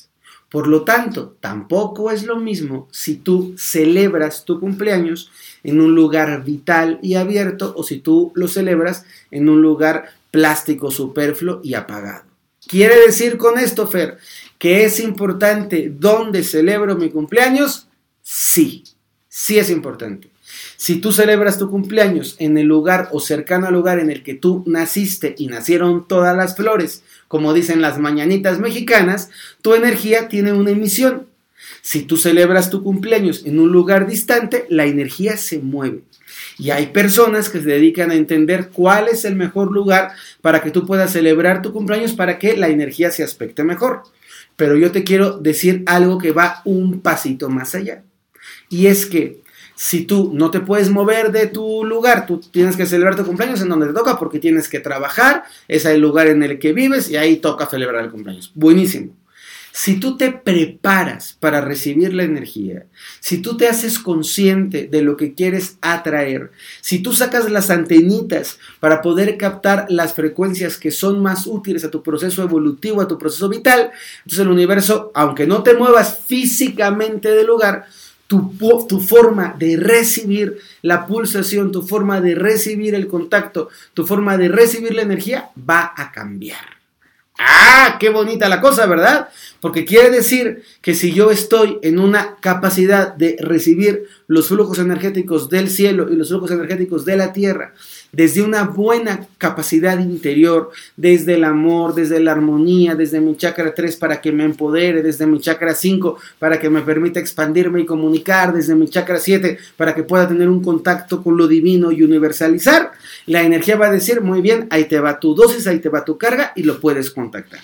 Por 0.50 0.66
lo 0.66 0.82
tanto, 0.82 1.36
tampoco 1.40 2.10
es 2.10 2.24
lo 2.24 2.36
mismo 2.36 2.88
si 2.90 3.16
tú 3.16 3.54
celebras 3.56 4.44
tu 4.44 4.58
cumpleaños 4.58 5.30
en 5.62 5.80
un 5.80 5.94
lugar 5.94 6.44
vital 6.44 6.98
y 7.02 7.14
abierto 7.14 7.72
o 7.76 7.84
si 7.84 7.98
tú 7.98 8.32
lo 8.34 8.48
celebras 8.48 9.04
en 9.30 9.48
un 9.48 9.62
lugar 9.62 10.10
plástico, 10.32 10.90
superfluo 10.90 11.60
y 11.62 11.74
apagado. 11.74 12.24
¿Quiere 12.66 12.96
decir 13.06 13.36
con 13.36 13.58
esto, 13.58 13.86
Fer, 13.86 14.18
que 14.58 14.84
es 14.84 15.00
importante 15.00 15.92
dónde 15.96 16.42
celebro 16.42 16.96
mi 16.96 17.10
cumpleaños? 17.10 17.86
Sí, 18.22 18.84
sí 19.30 19.58
es 19.58 19.70
importante. 19.70 20.28
Si 20.76 20.96
tú 20.96 21.12
celebras 21.12 21.58
tu 21.58 21.70
cumpleaños 21.70 22.36
en 22.38 22.58
el 22.58 22.66
lugar 22.66 23.08
o 23.12 23.20
cercano 23.20 23.68
al 23.68 23.72
lugar 23.72 24.00
en 24.00 24.10
el 24.10 24.22
que 24.22 24.34
tú 24.34 24.64
naciste 24.66 25.34
y 25.38 25.46
nacieron 25.46 26.06
todas 26.06 26.36
las 26.36 26.56
flores, 26.56 27.02
como 27.28 27.54
dicen 27.54 27.80
las 27.80 27.98
mañanitas 27.98 28.58
mexicanas, 28.58 29.30
tu 29.62 29.74
energía 29.74 30.28
tiene 30.28 30.52
una 30.52 30.72
emisión. 30.72 31.26
Si 31.80 32.02
tú 32.02 32.16
celebras 32.16 32.68
tu 32.68 32.82
cumpleaños 32.82 33.46
en 33.46 33.60
un 33.60 33.70
lugar 33.70 34.06
distante, 34.06 34.66
la 34.68 34.84
energía 34.84 35.36
se 35.36 35.60
mueve. 35.60 36.02
Y 36.58 36.70
hay 36.70 36.86
personas 36.88 37.48
que 37.48 37.60
se 37.60 37.68
dedican 37.68 38.10
a 38.10 38.16
entender 38.16 38.70
cuál 38.70 39.08
es 39.08 39.24
el 39.24 39.36
mejor 39.36 39.70
lugar 39.70 40.12
para 40.42 40.60
que 40.62 40.70
tú 40.70 40.86
puedas 40.86 41.12
celebrar 41.12 41.62
tu 41.62 41.72
cumpleaños 41.72 42.12
para 42.12 42.38
que 42.38 42.56
la 42.56 42.68
energía 42.68 43.10
se 43.10 43.22
aspecte 43.22 43.64
mejor. 43.64 44.02
pero 44.56 44.76
yo 44.76 44.92
te 44.92 45.04
quiero 45.04 45.38
decir 45.38 45.84
algo 45.86 46.18
que 46.18 46.32
va 46.32 46.60
un 46.66 47.00
pasito 47.00 47.48
más 47.48 47.74
allá. 47.74 48.02
Y 48.70 48.86
es 48.86 49.04
que 49.04 49.42
si 49.74 50.04
tú 50.04 50.30
no 50.34 50.50
te 50.50 50.60
puedes 50.60 50.90
mover 50.90 51.32
de 51.32 51.46
tu 51.46 51.84
lugar, 51.84 52.26
tú 52.26 52.38
tienes 52.38 52.76
que 52.76 52.86
celebrar 52.86 53.16
tu 53.16 53.24
cumpleaños 53.24 53.60
en 53.60 53.68
donde 53.68 53.88
te 53.88 53.92
toca 53.92 54.18
porque 54.18 54.38
tienes 54.38 54.68
que 54.68 54.80
trabajar, 54.80 55.44
es 55.68 55.84
el 55.84 56.00
lugar 56.00 56.28
en 56.28 56.42
el 56.42 56.58
que 56.58 56.72
vives 56.72 57.10
y 57.10 57.16
ahí 57.16 57.36
toca 57.36 57.66
celebrar 57.66 58.04
el 58.04 58.10
cumpleaños. 58.10 58.52
Buenísimo. 58.54 59.12
Si 59.72 60.00
tú 60.00 60.16
te 60.16 60.32
preparas 60.32 61.36
para 61.38 61.60
recibir 61.60 62.12
la 62.12 62.24
energía, 62.24 62.86
si 63.20 63.38
tú 63.38 63.56
te 63.56 63.68
haces 63.68 63.98
consciente 63.98 64.86
de 64.86 65.00
lo 65.00 65.16
que 65.16 65.34
quieres 65.34 65.78
atraer, 65.80 66.50
si 66.80 66.98
tú 66.98 67.12
sacas 67.12 67.50
las 67.50 67.70
antenitas 67.70 68.58
para 68.80 69.00
poder 69.00 69.38
captar 69.38 69.86
las 69.88 70.14
frecuencias 70.14 70.76
que 70.76 70.90
son 70.90 71.22
más 71.22 71.46
útiles 71.46 71.84
a 71.84 71.90
tu 71.90 72.02
proceso 72.02 72.42
evolutivo, 72.42 73.00
a 73.00 73.08
tu 73.08 73.16
proceso 73.16 73.48
vital, 73.48 73.92
entonces 74.18 74.40
el 74.40 74.50
universo, 74.50 75.12
aunque 75.14 75.46
no 75.46 75.62
te 75.62 75.74
muevas 75.74 76.20
físicamente 76.26 77.30
del 77.30 77.46
lugar, 77.46 77.86
tu, 78.30 78.54
tu, 78.86 79.00
forma 79.00 79.56
de 79.58 79.76
recibir 79.76 80.60
la 80.82 81.04
pulsación, 81.04 81.72
tu 81.72 81.82
forma 81.82 82.20
de 82.20 82.36
recibir 82.36 82.94
el 82.94 83.08
contacto, 83.08 83.70
tu 83.92 84.06
forma 84.06 84.36
de 84.36 84.46
recibir 84.46 84.94
la 84.94 85.02
energía 85.02 85.50
va 85.68 85.92
a 85.96 86.12
cambiar. 86.12 86.78
Ah, 87.40 87.96
qué 87.98 88.08
bonita 88.10 88.48
la 88.48 88.60
cosa, 88.60 88.86
¿verdad? 88.86 89.30
Porque 89.60 89.84
quiere 89.84 90.10
decir 90.10 90.62
que 90.80 90.94
si 90.94 91.12
yo 91.12 91.32
estoy 91.32 91.80
en 91.82 91.98
una 91.98 92.36
capacidad 92.36 93.12
de 93.12 93.36
recibir 93.40 94.04
los 94.28 94.46
flujos 94.46 94.78
energéticos 94.78 95.50
del 95.50 95.68
cielo 95.68 96.08
y 96.08 96.14
los 96.14 96.28
flujos 96.28 96.52
energéticos 96.52 97.04
de 97.04 97.16
la 97.16 97.32
tierra, 97.32 97.74
desde 98.12 98.42
una 98.42 98.64
buena 98.64 99.26
capacidad 99.38 99.98
interior, 99.98 100.70
desde 100.96 101.34
el 101.34 101.44
amor, 101.44 101.94
desde 101.94 102.20
la 102.20 102.32
armonía, 102.32 102.94
desde 102.94 103.20
mi 103.20 103.36
chakra 103.36 103.74
3 103.74 103.96
para 103.96 104.20
que 104.20 104.32
me 104.32 104.44
empodere, 104.44 105.02
desde 105.02 105.26
mi 105.26 105.40
chakra 105.40 105.74
5 105.74 106.18
para 106.38 106.58
que 106.58 106.70
me 106.70 106.82
permita 106.82 107.20
expandirme 107.20 107.80
y 107.80 107.86
comunicar, 107.86 108.52
desde 108.52 108.74
mi 108.74 108.88
chakra 108.88 109.18
7 109.18 109.58
para 109.76 109.94
que 109.94 110.02
pueda 110.02 110.28
tener 110.28 110.48
un 110.48 110.62
contacto 110.62 111.22
con 111.22 111.36
lo 111.36 111.46
divino 111.46 111.92
y 111.92 112.02
universalizar, 112.02 112.92
la 113.26 113.42
energía 113.42 113.76
va 113.76 113.86
a 113.86 113.92
decir, 113.92 114.20
muy 114.20 114.40
bien, 114.40 114.66
ahí 114.70 114.84
te 114.84 115.00
va 115.00 115.20
tu 115.20 115.34
dosis, 115.34 115.66
ahí 115.66 115.78
te 115.78 115.88
va 115.88 116.04
tu 116.04 116.18
carga 116.18 116.52
y 116.56 116.62
lo 116.62 116.80
puedes 116.80 117.10
contactar. 117.10 117.60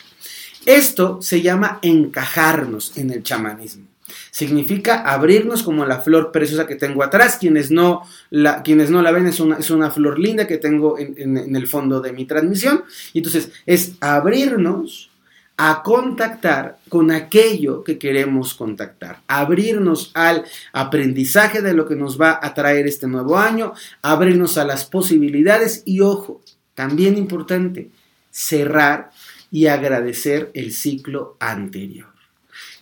Esto 0.65 1.23
se 1.23 1.43
llama 1.43 1.79
encajarnos 1.83 2.97
en 2.97 3.11
el 3.11 3.23
chamanismo. 3.23 3.96
Significa 4.31 5.03
abrirnos 5.03 5.63
como 5.63 5.85
la 5.85 6.01
flor 6.01 6.33
preciosa 6.33 6.67
que 6.67 6.77
tengo 6.77 7.03
atrás. 7.03 7.39
Quienes 7.39 7.71
no 7.71 8.03
la, 8.31 8.63
quienes 8.63 8.91
no 8.91 9.03
la 9.03 9.13
ven, 9.13 9.27
es 9.27 9.41
una, 9.41 9.59
es 9.59 9.71
una 9.71 9.91
flor 9.91 10.19
linda 10.19 10.47
que 10.47 10.59
tengo 10.59 10.99
en, 10.99 11.37
en 11.37 11.57
el 11.57 11.67
fondo 11.67 12.01
de 12.01 12.13
mi 12.13 12.25
transmisión. 12.25 12.85
Y 13.13 13.19
entonces 13.19 13.51
es 13.67 13.93
abrirnos 14.01 15.11
a 15.57 15.83
contactar 15.83 16.79
con 16.89 17.11
aquello 17.11 17.83
que 17.83 17.99
queremos 17.99 18.55
contactar, 18.55 19.23
abrirnos 19.27 20.11
al 20.15 20.45
aprendizaje 20.73 21.63
de 21.63 21.73
lo 21.73 21.87
que 21.87 21.97
nos 21.97 22.21
va 22.21 22.39
a 22.43 22.53
traer 22.53 22.87
este 22.87 23.07
nuevo 23.07 23.39
año, 23.39 23.73
abrirnos 24.03 24.59
a 24.59 24.65
las 24.65 24.85
posibilidades 24.85 25.83
y 25.87 26.01
ojo, 26.01 26.43
también 26.75 27.17
importante, 27.17 27.91
cerrar 28.31 29.11
y 29.51 29.67
agradecer 29.67 30.51
el 30.53 30.73
ciclo 30.73 31.37
anterior. 31.41 32.16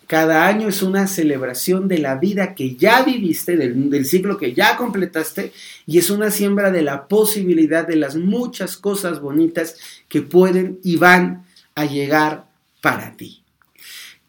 Cada 0.07 0.47
año 0.47 0.69
es 0.69 0.83
una 0.83 1.07
celebración 1.07 1.89
de 1.89 1.99
la 1.99 2.17
vida 2.17 2.55
que 2.55 2.77
ya 2.77 3.03
viviste, 3.03 3.57
del, 3.57 4.07
ciclo 4.07 4.37
que 4.37 4.53
ya 4.53 4.77
completaste, 4.77 5.53
y 5.87 5.99
es 5.99 6.11
una 6.11 6.31
siembra 6.31 6.71
de 6.71 6.83
la 6.83 7.09
posibilidad 7.09 7.87
de 7.87 7.97
las 7.97 8.17
muchas 8.17 8.77
cosas 8.77 9.21
bonitas 9.21 9.77
que 10.09 10.23
pueden 10.23 10.79
y 10.83 10.97
van 10.97 11.45
a 11.75 11.87
llegar 11.87 12.47
para 12.81 13.17
ti. 13.17 13.43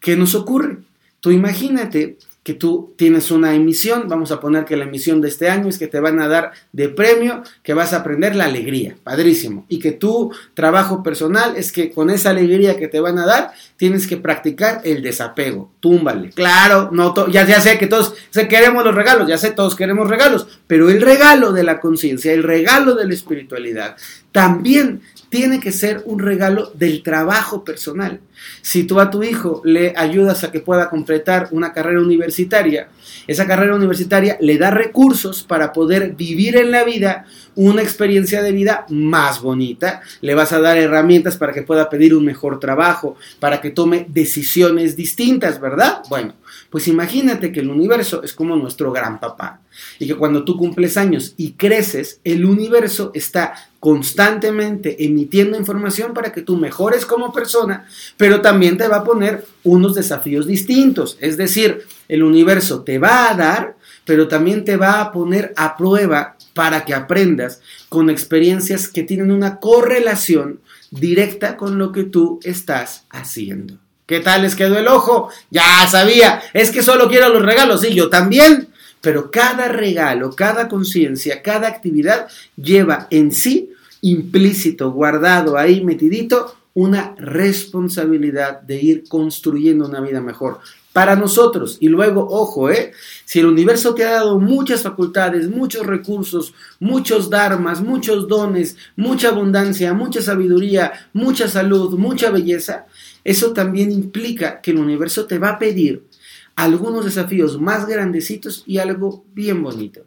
¿Qué 0.00 0.16
nos 0.16 0.34
ocurre? 0.34 0.78
Tú 1.20 1.30
imagínate 1.30 2.18
que 2.46 2.54
tú 2.54 2.94
tienes 2.94 3.32
una 3.32 3.56
emisión, 3.56 4.04
vamos 4.06 4.30
a 4.30 4.38
poner 4.38 4.64
que 4.64 4.76
la 4.76 4.84
emisión 4.84 5.20
de 5.20 5.26
este 5.26 5.50
año 5.50 5.68
es 5.68 5.78
que 5.78 5.88
te 5.88 5.98
van 5.98 6.20
a 6.20 6.28
dar 6.28 6.52
de 6.70 6.88
premio 6.88 7.42
que 7.64 7.74
vas 7.74 7.92
a 7.92 7.96
aprender 7.96 8.36
la 8.36 8.44
alegría, 8.44 8.94
padrísimo, 9.02 9.66
y 9.68 9.80
que 9.80 9.90
tu 9.90 10.32
trabajo 10.54 11.02
personal 11.02 11.56
es 11.56 11.72
que 11.72 11.90
con 11.90 12.08
esa 12.08 12.30
alegría 12.30 12.76
que 12.76 12.86
te 12.86 13.00
van 13.00 13.18
a 13.18 13.26
dar 13.26 13.50
tienes 13.76 14.06
que 14.06 14.16
practicar 14.16 14.80
el 14.84 15.02
desapego, 15.02 15.72
túmbale, 15.80 16.30
claro, 16.30 16.90
no 16.92 17.12
ya, 17.32 17.44
ya 17.44 17.60
sé 17.60 17.78
que 17.78 17.88
todos 17.88 18.14
se 18.30 18.46
queremos 18.46 18.84
los 18.84 18.94
regalos, 18.94 19.26
ya 19.26 19.38
sé 19.38 19.50
todos 19.50 19.74
queremos 19.74 20.08
regalos, 20.08 20.46
pero 20.68 20.88
el 20.88 21.02
regalo 21.02 21.50
de 21.50 21.64
la 21.64 21.80
conciencia, 21.80 22.32
el 22.32 22.44
regalo 22.44 22.94
de 22.94 23.08
la 23.08 23.14
espiritualidad, 23.14 23.96
también 24.30 25.00
tiene 25.36 25.60
que 25.60 25.70
ser 25.70 26.02
un 26.06 26.18
regalo 26.18 26.70
del 26.72 27.02
trabajo 27.02 27.62
personal. 27.62 28.20
Si 28.62 28.84
tú 28.84 29.00
a 29.00 29.10
tu 29.10 29.22
hijo 29.22 29.60
le 29.64 29.92
ayudas 29.94 30.44
a 30.44 30.50
que 30.50 30.60
pueda 30.60 30.88
completar 30.88 31.48
una 31.50 31.74
carrera 31.74 32.00
universitaria, 32.00 32.88
esa 33.26 33.46
carrera 33.46 33.74
universitaria 33.74 34.36
le 34.40 34.58
da 34.58 34.70
recursos 34.70 35.42
para 35.42 35.72
poder 35.72 36.14
vivir 36.14 36.56
en 36.56 36.70
la 36.70 36.84
vida 36.84 37.26
una 37.54 37.82
experiencia 37.82 38.42
de 38.42 38.52
vida 38.52 38.86
más 38.90 39.40
bonita, 39.40 40.02
le 40.20 40.34
vas 40.34 40.52
a 40.52 40.60
dar 40.60 40.76
herramientas 40.76 41.36
para 41.36 41.52
que 41.52 41.62
pueda 41.62 41.88
pedir 41.88 42.14
un 42.14 42.24
mejor 42.24 42.60
trabajo, 42.60 43.16
para 43.40 43.60
que 43.60 43.70
tome 43.70 44.06
decisiones 44.08 44.94
distintas, 44.94 45.60
¿verdad? 45.60 46.02
Bueno, 46.08 46.34
pues 46.70 46.88
imagínate 46.88 47.52
que 47.52 47.60
el 47.60 47.70
universo 47.70 48.22
es 48.22 48.34
como 48.34 48.56
nuestro 48.56 48.92
gran 48.92 49.20
papá 49.20 49.60
y 49.98 50.06
que 50.06 50.14
cuando 50.14 50.44
tú 50.44 50.56
cumples 50.56 50.96
años 50.96 51.34
y 51.36 51.52
creces, 51.52 52.20
el 52.24 52.44
universo 52.44 53.10
está 53.14 53.54
constantemente 53.80 55.04
emitiendo 55.04 55.56
información 55.56 56.12
para 56.12 56.32
que 56.32 56.42
tú 56.42 56.56
mejores 56.56 57.06
como 57.06 57.32
persona, 57.32 57.86
pero 58.16 58.40
también 58.40 58.76
te 58.76 58.88
va 58.88 58.96
a 58.96 59.04
poner 59.04 59.44
unos 59.64 59.94
desafíos 59.94 60.46
distintos. 60.46 61.16
Es 61.20 61.36
decir, 61.36 61.86
el 62.08 62.22
universo 62.22 62.82
te 62.82 62.98
va 62.98 63.30
a 63.30 63.34
dar, 63.34 63.76
pero 64.04 64.28
también 64.28 64.64
te 64.64 64.76
va 64.76 65.00
a 65.00 65.12
poner 65.12 65.52
a 65.56 65.76
prueba 65.76 66.36
para 66.54 66.84
que 66.84 66.94
aprendas 66.94 67.60
con 67.88 68.08
experiencias 68.08 68.88
que 68.88 69.02
tienen 69.02 69.30
una 69.30 69.60
correlación 69.60 70.60
directa 70.90 71.56
con 71.56 71.78
lo 71.78 71.92
que 71.92 72.04
tú 72.04 72.40
estás 72.42 73.04
haciendo. 73.10 73.78
¿Qué 74.06 74.20
tal 74.20 74.42
les 74.42 74.54
quedó 74.54 74.78
el 74.78 74.88
ojo? 74.88 75.30
Ya 75.50 75.86
sabía, 75.88 76.40
es 76.52 76.70
que 76.70 76.82
solo 76.82 77.08
quiero 77.08 77.28
los 77.28 77.42
regalos, 77.42 77.84
y 77.84 77.94
yo 77.94 78.08
también. 78.08 78.68
Pero 79.00 79.30
cada 79.30 79.68
regalo, 79.68 80.30
cada 80.34 80.68
conciencia, 80.68 81.42
cada 81.42 81.68
actividad 81.68 82.28
lleva 82.56 83.08
en 83.10 83.32
sí 83.32 83.72
implícito, 84.00 84.92
guardado 84.92 85.58
ahí, 85.58 85.84
metidito, 85.84 86.56
una 86.74 87.14
responsabilidad 87.16 88.60
de 88.60 88.80
ir 88.80 89.04
construyendo 89.08 89.86
una 89.86 90.00
vida 90.00 90.20
mejor 90.20 90.60
para 90.96 91.14
nosotros. 91.14 91.76
Y 91.78 91.90
luego, 91.90 92.26
ojo, 92.26 92.70
¿eh? 92.70 92.92
si 93.26 93.40
el 93.40 93.46
universo 93.48 93.94
te 93.94 94.06
ha 94.06 94.12
dado 94.12 94.40
muchas 94.40 94.80
facultades, 94.80 95.46
muchos 95.46 95.84
recursos, 95.84 96.54
muchos 96.80 97.28
dharmas, 97.28 97.82
muchos 97.82 98.26
dones, 98.28 98.78
mucha 98.96 99.28
abundancia, 99.28 99.92
mucha 99.92 100.22
sabiduría, 100.22 101.10
mucha 101.12 101.48
salud, 101.48 101.98
mucha 101.98 102.30
belleza, 102.30 102.86
eso 103.24 103.52
también 103.52 103.92
implica 103.92 104.62
que 104.62 104.70
el 104.70 104.78
universo 104.78 105.26
te 105.26 105.36
va 105.36 105.50
a 105.50 105.58
pedir 105.58 106.06
algunos 106.54 107.04
desafíos 107.04 107.60
más 107.60 107.86
grandecitos 107.86 108.64
y 108.66 108.78
algo 108.78 109.26
bien 109.34 109.62
bonito, 109.62 110.06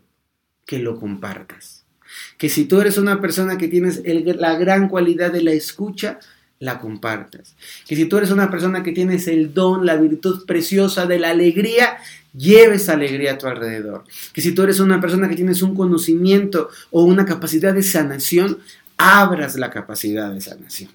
que 0.65 0.79
lo 0.79 0.99
compartas. 0.99 1.85
Que 2.39 2.49
si 2.49 2.65
tú 2.65 2.81
eres 2.81 2.97
una 2.97 3.21
persona 3.21 3.59
que 3.59 3.67
tienes 3.67 4.01
la 4.03 4.57
gran 4.57 4.89
cualidad 4.89 5.31
de 5.31 5.43
la 5.43 5.51
escucha, 5.51 6.17
la 6.59 6.79
compartas. 6.79 7.55
Que 7.87 7.95
si 7.95 8.05
tú 8.05 8.17
eres 8.17 8.31
una 8.31 8.51
persona 8.51 8.83
que 8.83 8.91
tienes 8.91 9.27
el 9.27 9.53
don, 9.53 9.85
la 9.85 9.95
virtud 9.95 10.45
preciosa 10.45 11.05
de 11.05 11.19
la 11.19 11.29
alegría, 11.29 11.97
lleves 12.35 12.89
alegría 12.89 13.33
a 13.33 13.37
tu 13.37 13.47
alrededor. 13.47 14.03
Que 14.33 14.41
si 14.41 14.51
tú 14.51 14.63
eres 14.63 14.79
una 14.79 14.99
persona 14.99 15.29
que 15.29 15.35
tienes 15.35 15.61
un 15.61 15.75
conocimiento 15.75 16.69
o 16.91 17.03
una 17.03 17.25
capacidad 17.25 17.73
de 17.73 17.83
sanación, 17.83 18.59
abras 18.97 19.57
la 19.57 19.69
capacidad 19.69 20.31
de 20.33 20.41
sanación. 20.41 20.91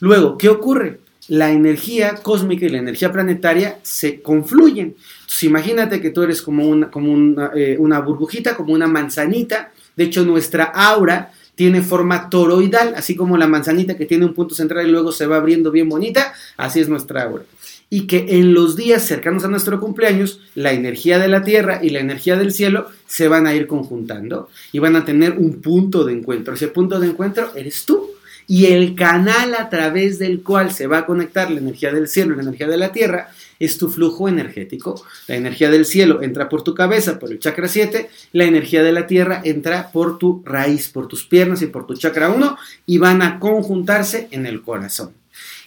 Luego, 0.00 0.36
¿qué 0.38 0.48
ocurre? 0.48 1.00
la 1.30 1.52
energía 1.52 2.16
cósmica 2.16 2.66
y 2.66 2.70
la 2.70 2.78
energía 2.78 3.12
planetaria 3.12 3.78
se 3.82 4.20
confluyen. 4.20 4.96
Entonces, 5.20 5.42
imagínate 5.44 6.00
que 6.00 6.10
tú 6.10 6.22
eres 6.22 6.42
como, 6.42 6.66
una, 6.66 6.90
como 6.90 7.12
una, 7.12 7.52
eh, 7.54 7.76
una 7.78 8.00
burbujita, 8.00 8.56
como 8.56 8.72
una 8.74 8.88
manzanita. 8.88 9.70
De 9.94 10.04
hecho, 10.04 10.24
nuestra 10.24 10.64
aura 10.64 11.30
tiene 11.60 11.82
forma 11.82 12.30
toroidal, 12.30 12.94
así 12.96 13.14
como 13.14 13.36
la 13.36 13.46
manzanita 13.46 13.94
que 13.94 14.06
tiene 14.06 14.24
un 14.24 14.32
punto 14.32 14.54
central 14.54 14.88
y 14.88 14.90
luego 14.90 15.12
se 15.12 15.26
va 15.26 15.36
abriendo 15.36 15.70
bien 15.70 15.90
bonita, 15.90 16.32
así 16.56 16.80
es 16.80 16.88
nuestra 16.88 17.24
aura. 17.24 17.44
Y 17.90 18.06
que 18.06 18.38
en 18.38 18.54
los 18.54 18.76
días 18.76 19.04
cercanos 19.04 19.44
a 19.44 19.48
nuestro 19.48 19.78
cumpleaños, 19.78 20.40
la 20.54 20.72
energía 20.72 21.18
de 21.18 21.28
la 21.28 21.44
Tierra 21.44 21.80
y 21.82 21.90
la 21.90 22.00
energía 22.00 22.38
del 22.38 22.54
cielo 22.54 22.86
se 23.06 23.28
van 23.28 23.46
a 23.46 23.54
ir 23.54 23.66
conjuntando 23.66 24.48
y 24.72 24.78
van 24.78 24.96
a 24.96 25.04
tener 25.04 25.32
un 25.32 25.60
punto 25.60 26.06
de 26.06 26.14
encuentro. 26.14 26.54
Ese 26.54 26.68
punto 26.68 26.98
de 26.98 27.08
encuentro 27.08 27.54
eres 27.54 27.84
tú 27.84 28.08
y 28.46 28.64
el 28.68 28.94
canal 28.94 29.54
a 29.54 29.68
través 29.68 30.18
del 30.18 30.42
cual 30.42 30.72
se 30.72 30.86
va 30.86 31.00
a 31.00 31.04
conectar 31.04 31.50
la 31.50 31.60
energía 31.60 31.92
del 31.92 32.08
cielo 32.08 32.32
y 32.32 32.36
la 32.36 32.42
energía 32.44 32.68
de 32.68 32.78
la 32.78 32.90
tierra 32.90 33.28
es 33.60 33.78
tu 33.78 33.88
flujo 33.88 34.28
energético. 34.28 35.04
La 35.28 35.36
energía 35.36 35.70
del 35.70 35.84
cielo 35.84 36.22
entra 36.22 36.48
por 36.48 36.64
tu 36.64 36.74
cabeza, 36.74 37.20
por 37.20 37.30
el 37.30 37.38
chakra 37.38 37.68
7, 37.68 38.10
la 38.32 38.44
energía 38.44 38.82
de 38.82 38.92
la 38.92 39.06
tierra 39.06 39.42
entra 39.44 39.92
por 39.92 40.18
tu 40.18 40.42
raíz, 40.44 40.88
por 40.88 41.06
tus 41.06 41.24
piernas 41.24 41.62
y 41.62 41.66
por 41.66 41.86
tu 41.86 41.94
chakra 41.94 42.30
1 42.30 42.56
y 42.86 42.98
van 42.98 43.22
a 43.22 43.38
conjuntarse 43.38 44.26
en 44.32 44.46
el 44.46 44.62
corazón. 44.62 45.12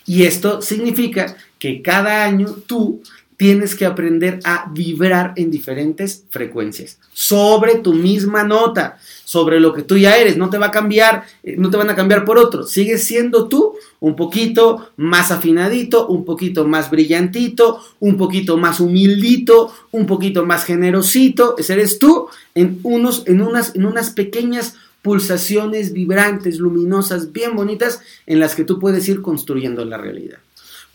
Y 0.05 0.23
esto 0.23 0.61
significa 0.61 1.37
que 1.57 1.81
cada 1.81 2.25
año 2.25 2.47
tú 2.67 3.01
tienes 3.37 3.75
que 3.75 3.85
aprender 3.85 4.39
a 4.43 4.69
vibrar 4.71 5.33
en 5.35 5.51
diferentes 5.51 6.23
frecuencias, 6.29 6.99
sobre 7.13 7.75
tu 7.75 7.93
misma 7.93 8.43
nota, 8.43 8.97
sobre 9.25 9.59
lo 9.59 9.73
que 9.73 9.81
tú 9.81 9.97
ya 9.97 10.17
eres, 10.17 10.37
no 10.37 10.49
te 10.49 10.57
va 10.57 10.67
a 10.67 10.71
cambiar, 10.71 11.23
eh, 11.43 11.55
no 11.57 11.69
te 11.69 11.77
van 11.77 11.89
a 11.89 11.95
cambiar 11.95 12.25
por 12.25 12.37
otro, 12.37 12.63
sigues 12.63 13.03
siendo 13.03 13.47
tú 13.47 13.75
un 13.99 14.15
poquito 14.15 14.91
más 14.97 15.31
afinadito, 15.31 16.07
un 16.07 16.25
poquito 16.25 16.65
más 16.67 16.91
brillantito, 16.91 17.81
un 17.99 18.17
poquito 18.17 18.57
más 18.57 18.79
humildito, 18.79 19.73
un 19.91 20.05
poquito 20.05 20.45
más 20.45 20.65
generosito, 20.65 21.55
ese 21.57 21.73
eres 21.73 21.99
tú 21.99 22.27
en, 22.53 22.79
unos, 22.83 23.23
en, 23.27 23.41
unas, 23.41 23.75
en 23.75 23.85
unas 23.85 24.11
pequeñas 24.11 24.75
pulsaciones 25.01 25.93
vibrantes, 25.93 26.57
luminosas, 26.57 27.31
bien 27.31 27.55
bonitas, 27.55 28.01
en 28.25 28.39
las 28.39 28.55
que 28.55 28.63
tú 28.63 28.79
puedes 28.79 29.07
ir 29.09 29.21
construyendo 29.21 29.83
la 29.85 29.97
realidad. 29.97 30.39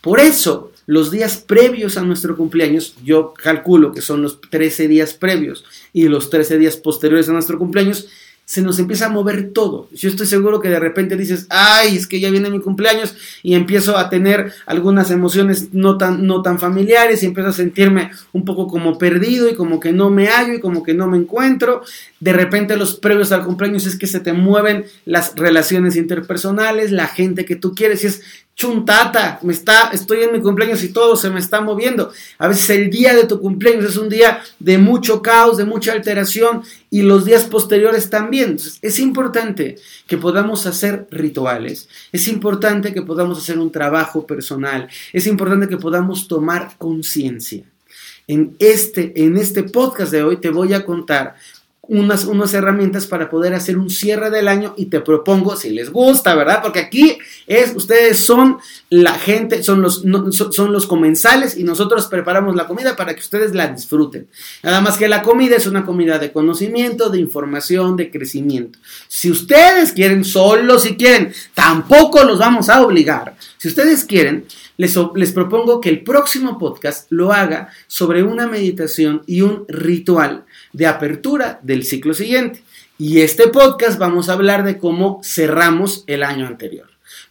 Por 0.01 0.21
eso, 0.21 0.73
los 0.89 1.11
días 1.11 1.37
previos 1.37 1.99
a 1.99 2.03
nuestro 2.03 2.35
cumpleaños, 2.35 2.95
yo 3.05 3.35
calculo 3.35 3.93
que 3.93 4.01
son 4.01 4.23
los 4.23 4.41
13 4.41 4.89
días 4.89 5.13
previos 5.13 5.67
y 5.93 6.09
los 6.09 6.31
13 6.31 6.57
días 6.57 6.79
posteriores 6.79 7.29
a 7.29 7.33
nuestro 7.33 7.59
cumpleaños, 7.59 8.09
se 8.47 8.63
nos 8.63 8.79
empieza 8.79 9.05
a 9.05 9.11
mover 9.11 9.51
todo. 9.53 9.91
Yo 9.93 10.09
estoy 10.09 10.27
seguro 10.27 10.61
que 10.61 10.71
de 10.71 10.81
repente 10.81 11.19
dices, 11.19 11.47
ay, 11.51 11.95
es 11.95 12.07
que 12.07 12.19
ya 12.19 12.31
viene 12.31 12.49
mi 12.49 12.61
cumpleaños 12.61 13.15
y 13.43 13.55
empiezo 13.55 13.99
a 13.99 14.09
tener 14.09 14.55
algunas 14.65 15.11
emociones 15.11 15.75
no 15.75 15.99
tan, 15.99 16.27
no 16.27 16.41
tan 16.41 16.59
familiares 16.59 17.23
y 17.23 17.27
empiezo 17.27 17.51
a 17.51 17.53
sentirme 17.53 18.11
un 18.33 18.47
poco 18.47 18.67
como 18.67 18.97
perdido 18.97 19.51
y 19.51 19.55
como 19.55 19.81
que 19.81 19.93
no 19.93 20.09
me 20.09 20.29
hallo 20.29 20.55
y 20.55 20.61
como 20.61 20.83
que 20.83 20.95
no 20.95 21.07
me 21.07 21.19
encuentro. 21.19 21.83
De 22.21 22.33
repente 22.33 22.79
los 22.79 22.97
previos 22.97 23.31
al 23.33 23.45
cumpleaños 23.45 23.85
es 23.85 23.97
que 23.97 24.07
se 24.07 24.21
te 24.21 24.33
mueven 24.33 24.87
las 25.05 25.35
relaciones 25.37 25.97
interpersonales, 25.97 26.91
la 26.91 27.09
gente 27.09 27.45
que 27.45 27.57
tú 27.57 27.75
quieres 27.75 28.03
y 28.03 28.07
es 28.07 28.23
chuntata, 28.59 29.39
me 29.43 29.53
está, 29.53 29.91
estoy 29.93 30.25
en 30.25 30.33
mi 30.33 30.41
cumpleaños 30.41 30.83
y 30.83 30.89
todo 30.89 31.15
se 31.15 31.31
me 31.31 31.39
está 31.39 31.61
moviendo. 31.61 32.11
A 32.39 32.49
veces 32.49 32.69
el 32.71 32.91
día 32.91 33.15
de 33.15 33.23
tu 33.23 33.41
cumpleaños 33.41 33.85
es 33.85 33.97
un 33.97 34.09
día 34.09 34.43
de 34.59 34.79
mucho 34.79 35.23
caos, 35.23 35.57
de 35.59 35.65
mucha 35.65 35.93
alteración 35.93 36.65
y 36.91 37.03
los 37.03 37.25
días 37.25 37.45
posteriores 37.45 38.11
también. 38.11 38.57
es 38.83 38.99
importante 38.99 39.77
que 40.09 40.19
podamos 40.19 40.67
hacer 40.67 41.07
rituales, 41.13 41.89
es 42.11 42.27
importante 42.27 42.93
que 42.93 43.03
podamos 43.03 43.39
hacer 43.39 43.61
un 43.61 43.71
trabajo 43.71 44.27
personal, 44.27 44.89
es 45.13 45.29
importante 45.29 45.69
que 45.69 45.77
podamos 45.77 46.27
tomar 46.27 46.73
conciencia. 46.79 47.63
En 48.27 48.57
este, 48.59 49.25
en 49.25 49.37
este 49.37 49.63
podcast 49.63 50.11
de 50.11 50.25
hoy 50.25 50.39
te 50.39 50.51
voy 50.51 50.75
a 50.75 50.85
contar 50.85 51.37
unas, 51.89 52.27
unas 52.27 52.53
herramientas 52.53 53.07
para 53.07 53.31
poder 53.31 53.55
hacer 53.55 53.79
un 53.79 53.89
cierre 53.89 54.31
del 54.31 54.47
año 54.47 54.75
y 54.77 54.87
te 54.87 55.01
propongo, 55.01 55.57
si 55.57 55.71
les 55.71 55.91
gusta, 55.91 56.35
¿verdad? 56.35 56.61
Porque 56.63 56.81
aquí 56.81 57.19
es, 57.47 57.75
ustedes 57.75 58.21
son 58.21 58.59
la 58.91 59.15
gente, 59.15 59.63
son 59.63 59.81
los, 59.81 60.05
son, 60.51 60.73
los 60.73 60.87
comensales 60.87 61.57
y 61.57 61.65
nosotros 61.65 62.07
preparamos 62.07 62.55
la 62.55 62.67
comida 62.67 62.95
para 62.95 63.15
que 63.15 63.21
ustedes 63.21 63.55
la 63.55 63.69
disfruten. 63.69 64.29
Nada 64.63 64.83
más 64.83 64.99
que 64.99 65.09
la 65.09 65.23
comida 65.23 65.57
es 65.57 65.67
una 65.67 65.87
comida 65.87 66.19
de 66.19 66.31
conocimiento, 66.31 67.09
de 67.09 67.21
información, 67.21 67.97
de 67.97 68.11
crecimiento. 68.11 68.79
Si 69.09 69.31
ustedes 69.31 69.93
quieren, 69.93 70.25
solo 70.25 70.79
si 70.79 70.95
quieren, 70.97 71.33
tampoco 71.55 72.23
los 72.23 72.39
vamos 72.39 72.69
a 72.69 72.83
obligar. 72.83 73.35
Si 73.57 73.69
ustedes 73.69 74.05
quieren, 74.05 74.45
les, 74.77 74.97
les 75.15 75.33
propongo 75.33 75.81
que 75.81 75.89
el 75.89 76.03
próximo 76.03 76.59
podcast 76.59 77.11
lo 77.11 77.33
haga 77.33 77.71
sobre 77.87 78.23
una 78.23 78.47
meditación 78.47 79.23
y 79.27 79.41
un 79.41 79.65
ritual 79.69 80.45
de 80.73 80.87
apertura 80.87 81.59
del 81.63 81.78
ciclo 81.85 82.15
siguiente. 82.15 82.63
Y 82.99 83.21
este 83.21 83.49
podcast 83.49 83.99
vamos 83.99 84.29
a 84.29 84.33
hablar 84.33 84.65
de 84.65 84.79
cómo 84.79 85.21
cerramos 85.23 86.05
el 86.07 86.23
año 86.23 86.47
anterior. 86.47 86.89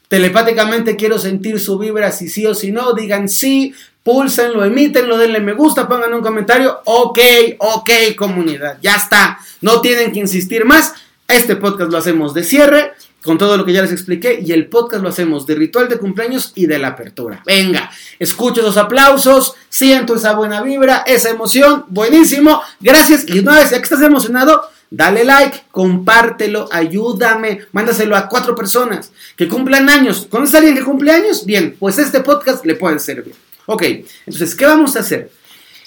Telepáticamente 0.07 0.95
quiero 0.95 1.19
sentir 1.19 1.59
su 1.59 1.77
vibra, 1.77 2.11
si 2.11 2.29
sí 2.29 2.45
o 2.45 2.55
si 2.55 2.71
no, 2.71 2.93
digan 2.93 3.27
sí, 3.27 3.73
pulsenlo, 4.03 4.63
emítenlo, 4.63 5.17
denle 5.17 5.41
me 5.41 5.51
gusta, 5.51 5.85
pongan 5.85 6.13
un 6.13 6.21
comentario, 6.21 6.79
ok, 6.85 7.19
ok 7.57 7.89
comunidad, 8.15 8.77
ya 8.81 8.95
está, 8.95 9.37
no 9.59 9.81
tienen 9.81 10.13
que 10.13 10.19
insistir 10.19 10.63
más, 10.63 10.93
este 11.27 11.57
podcast 11.57 11.91
lo 11.91 11.97
hacemos 11.97 12.33
de 12.33 12.45
cierre, 12.45 12.93
con 13.23 13.37
todo 13.37 13.57
lo 13.57 13.65
que 13.65 13.73
ya 13.73 13.81
les 13.81 13.91
expliqué, 13.91 14.39
y 14.43 14.51
el 14.51 14.67
podcast 14.67 15.03
lo 15.03 15.09
hacemos 15.09 15.45
de 15.45 15.55
ritual 15.55 15.89
de 15.89 15.97
cumpleaños 15.97 16.53
y 16.55 16.65
de 16.65 16.77
la 16.77 16.89
apertura. 16.89 17.43
Venga, 17.45 17.89
escucho 18.19 18.61
los 18.61 18.77
aplausos, 18.77 19.55
siento 19.69 20.15
esa 20.15 20.33
buena 20.33 20.61
vibra, 20.61 21.03
esa 21.05 21.29
emoción, 21.29 21.85
buenísimo, 21.89 22.61
gracias, 22.79 23.27
y 23.27 23.39
una 23.39 23.55
vez 23.55 23.71
ya 23.71 23.77
que 23.77 23.83
estás 23.83 24.01
emocionado, 24.01 24.69
Dale 24.89 25.25
like, 25.25 25.63
compártelo, 25.71 26.69
ayúdame, 26.71 27.59
mándaselo 27.73 28.15
a 28.15 28.29
cuatro 28.29 28.55
personas 28.55 29.11
que 29.35 29.49
cumplan 29.49 29.89
años. 29.89 30.27
¿Conoces 30.29 30.55
a 30.55 30.57
alguien 30.59 30.77
que 30.77 30.83
cumple 30.83 31.11
años? 31.11 31.45
Bien, 31.45 31.75
pues 31.77 31.97
este 31.97 32.21
podcast 32.21 32.65
le 32.65 32.75
puede 32.75 32.99
servir. 32.99 33.35
Ok, 33.65 33.83
entonces, 34.25 34.55
¿qué 34.55 34.65
vamos 34.65 34.95
a 34.95 35.01
hacer? 35.01 35.29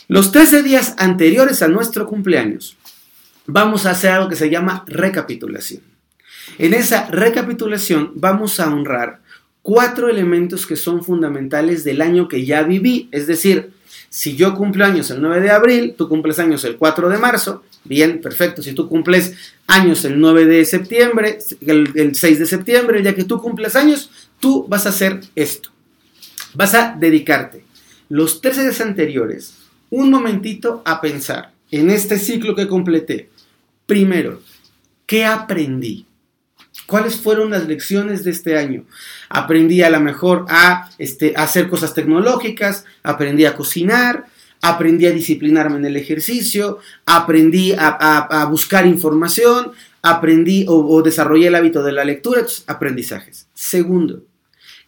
Los 0.06 0.32
13 0.32 0.62
días 0.62 0.94
anteriores 0.98 1.62
a 1.62 1.68
nuestro 1.68 2.06
cumpleaños, 2.06 2.76
vamos 3.46 3.86
a 3.86 3.92
hacer 3.92 4.10
algo 4.10 4.28
que 4.28 4.36
se 4.36 4.50
llama 4.50 4.84
recapitulación. 4.86 5.89
En 6.58 6.74
esa 6.74 7.06
recapitulación 7.10 8.12
vamos 8.14 8.60
a 8.60 8.68
honrar 8.72 9.20
cuatro 9.62 10.08
elementos 10.08 10.66
que 10.66 10.76
son 10.76 11.04
fundamentales 11.04 11.84
del 11.84 12.00
año 12.00 12.28
que 12.28 12.44
ya 12.44 12.62
viví. 12.62 13.08
Es 13.12 13.26
decir, 13.26 13.72
si 14.08 14.36
yo 14.36 14.54
cumplo 14.54 14.84
años 14.84 15.10
el 15.10 15.20
9 15.20 15.40
de 15.40 15.50
abril, 15.50 15.94
tú 15.96 16.08
cumples 16.08 16.38
años 16.38 16.64
el 16.64 16.76
4 16.76 17.08
de 17.08 17.18
marzo, 17.18 17.62
bien, 17.84 18.20
perfecto. 18.20 18.62
Si 18.62 18.72
tú 18.72 18.88
cumples 18.88 19.36
años 19.66 20.04
el 20.04 20.18
9 20.18 20.46
de 20.46 20.64
septiembre, 20.64 21.38
el, 21.60 22.14
6 22.14 22.38
de 22.38 22.46
septiembre, 22.46 22.98
el 22.98 23.04
día 23.04 23.14
que 23.14 23.24
tú 23.24 23.40
cumples 23.40 23.76
años, 23.76 24.10
tú 24.40 24.66
vas 24.68 24.86
a 24.86 24.90
hacer 24.90 25.20
esto. 25.36 25.70
Vas 26.54 26.74
a 26.74 26.96
dedicarte 26.98 27.64
los 28.08 28.40
13 28.40 28.62
días 28.62 28.80
anteriores 28.80 29.54
un 29.90 30.10
momentito 30.10 30.82
a 30.84 31.00
pensar 31.00 31.52
en 31.70 31.90
este 31.90 32.18
ciclo 32.18 32.56
que 32.56 32.66
completé. 32.66 33.30
Primero, 33.86 34.42
¿qué 35.06 35.24
aprendí? 35.24 36.06
¿Cuáles 36.90 37.20
fueron 37.20 37.50
las 37.50 37.68
lecciones 37.68 38.24
de 38.24 38.32
este 38.32 38.58
año? 38.58 38.84
Aprendí 39.28 39.80
a 39.80 39.90
lo 39.90 40.00
mejor 40.00 40.44
a, 40.48 40.90
este, 40.98 41.34
hacer 41.36 41.68
cosas 41.68 41.94
tecnológicas, 41.94 42.84
aprendí 43.04 43.44
a 43.44 43.54
cocinar, 43.54 44.26
aprendí 44.60 45.06
a 45.06 45.12
disciplinarme 45.12 45.76
en 45.76 45.84
el 45.84 45.96
ejercicio, 45.96 46.80
aprendí 47.06 47.72
a, 47.78 48.44
buscar 48.50 48.88
información, 48.88 49.70
aprendí 50.02 50.66
o, 50.66 50.84
o, 50.84 51.00
desarrollé 51.00 51.46
el 51.46 51.54
hábito 51.54 51.84
de 51.84 51.92
la 51.92 52.04
lectura, 52.04 52.44
aprendizajes. 52.66 53.46
Segundo, 53.54 54.24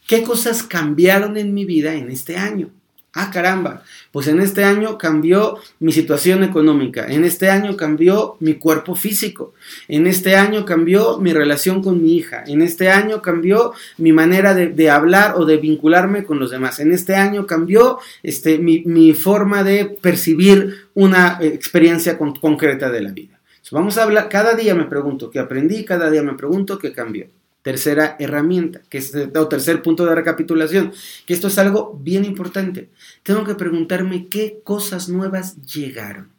¿qué 0.08 0.24
cosas 0.24 0.64
cambiaron 0.64 1.36
en 1.36 1.54
mi 1.54 1.64
vida 1.64 1.94
en 1.94 2.10
este 2.10 2.36
año? 2.36 2.72
Ah, 3.14 3.30
caramba, 3.30 3.82
pues 4.10 4.26
en 4.26 4.40
este 4.40 4.64
año 4.64 4.96
cambió 4.96 5.58
mi 5.80 5.92
situación 5.92 6.42
económica, 6.44 7.04
en 7.06 7.26
este 7.26 7.50
año 7.50 7.76
cambió 7.76 8.38
mi 8.40 8.54
cuerpo 8.54 8.94
físico, 8.94 9.52
en 9.86 10.06
este 10.06 10.34
año 10.34 10.64
cambió 10.64 11.18
mi 11.18 11.34
relación 11.34 11.82
con 11.82 12.02
mi 12.02 12.16
hija, 12.16 12.42
en 12.46 12.62
este 12.62 12.88
año 12.88 13.20
cambió 13.20 13.74
mi 13.98 14.14
manera 14.14 14.54
de, 14.54 14.90
hablar 14.90 15.34
o 15.36 15.44
de 15.44 15.58
vincularme 15.58 16.24
con 16.24 16.38
los 16.38 16.50
demás, 16.50 16.80
en 16.80 16.90
este 16.90 17.14
año 17.14 17.46
cambió 17.46 17.98
este, 18.22 18.56
mi, 18.58 19.12
forma 19.12 19.62
de 19.62 19.84
percibir 19.84 20.86
una 20.94 21.36
experiencia 21.42 22.16
concreta 22.16 22.90
de 22.90 23.02
la 23.02 23.10
vida. 23.10 23.40
vamos 23.70 23.98
a 23.98 24.04
hablar, 24.04 24.30
cada 24.30 24.54
día 24.54 24.74
me 24.74 24.84
pregunto 24.84 25.28
qué 25.30 25.38
aprendí, 25.38 25.84
cada 25.84 26.10
día 26.10 26.22
me 26.22 26.32
pregunto 26.32 26.78
qué 26.78 26.94
cambió. 26.94 27.26
Tercera 27.62 28.16
herramienta, 28.18 28.82
que 28.88 28.98
es 28.98 29.14
o 29.14 29.48
tercer 29.48 29.82
punto 29.82 30.04
de 30.04 30.14
recapitulación, 30.14 30.92
que 31.26 31.34
esto 31.34 31.48
es 31.48 31.58
algo 31.58 31.98
bien 32.02 32.24
importante. 32.24 32.90
Tengo 33.22 33.44
que 33.44 33.54
preguntarme 33.54 34.26
qué 34.28 34.60
cosas 34.64 35.08
nuevas 35.08 35.56
llegaron 35.62 36.32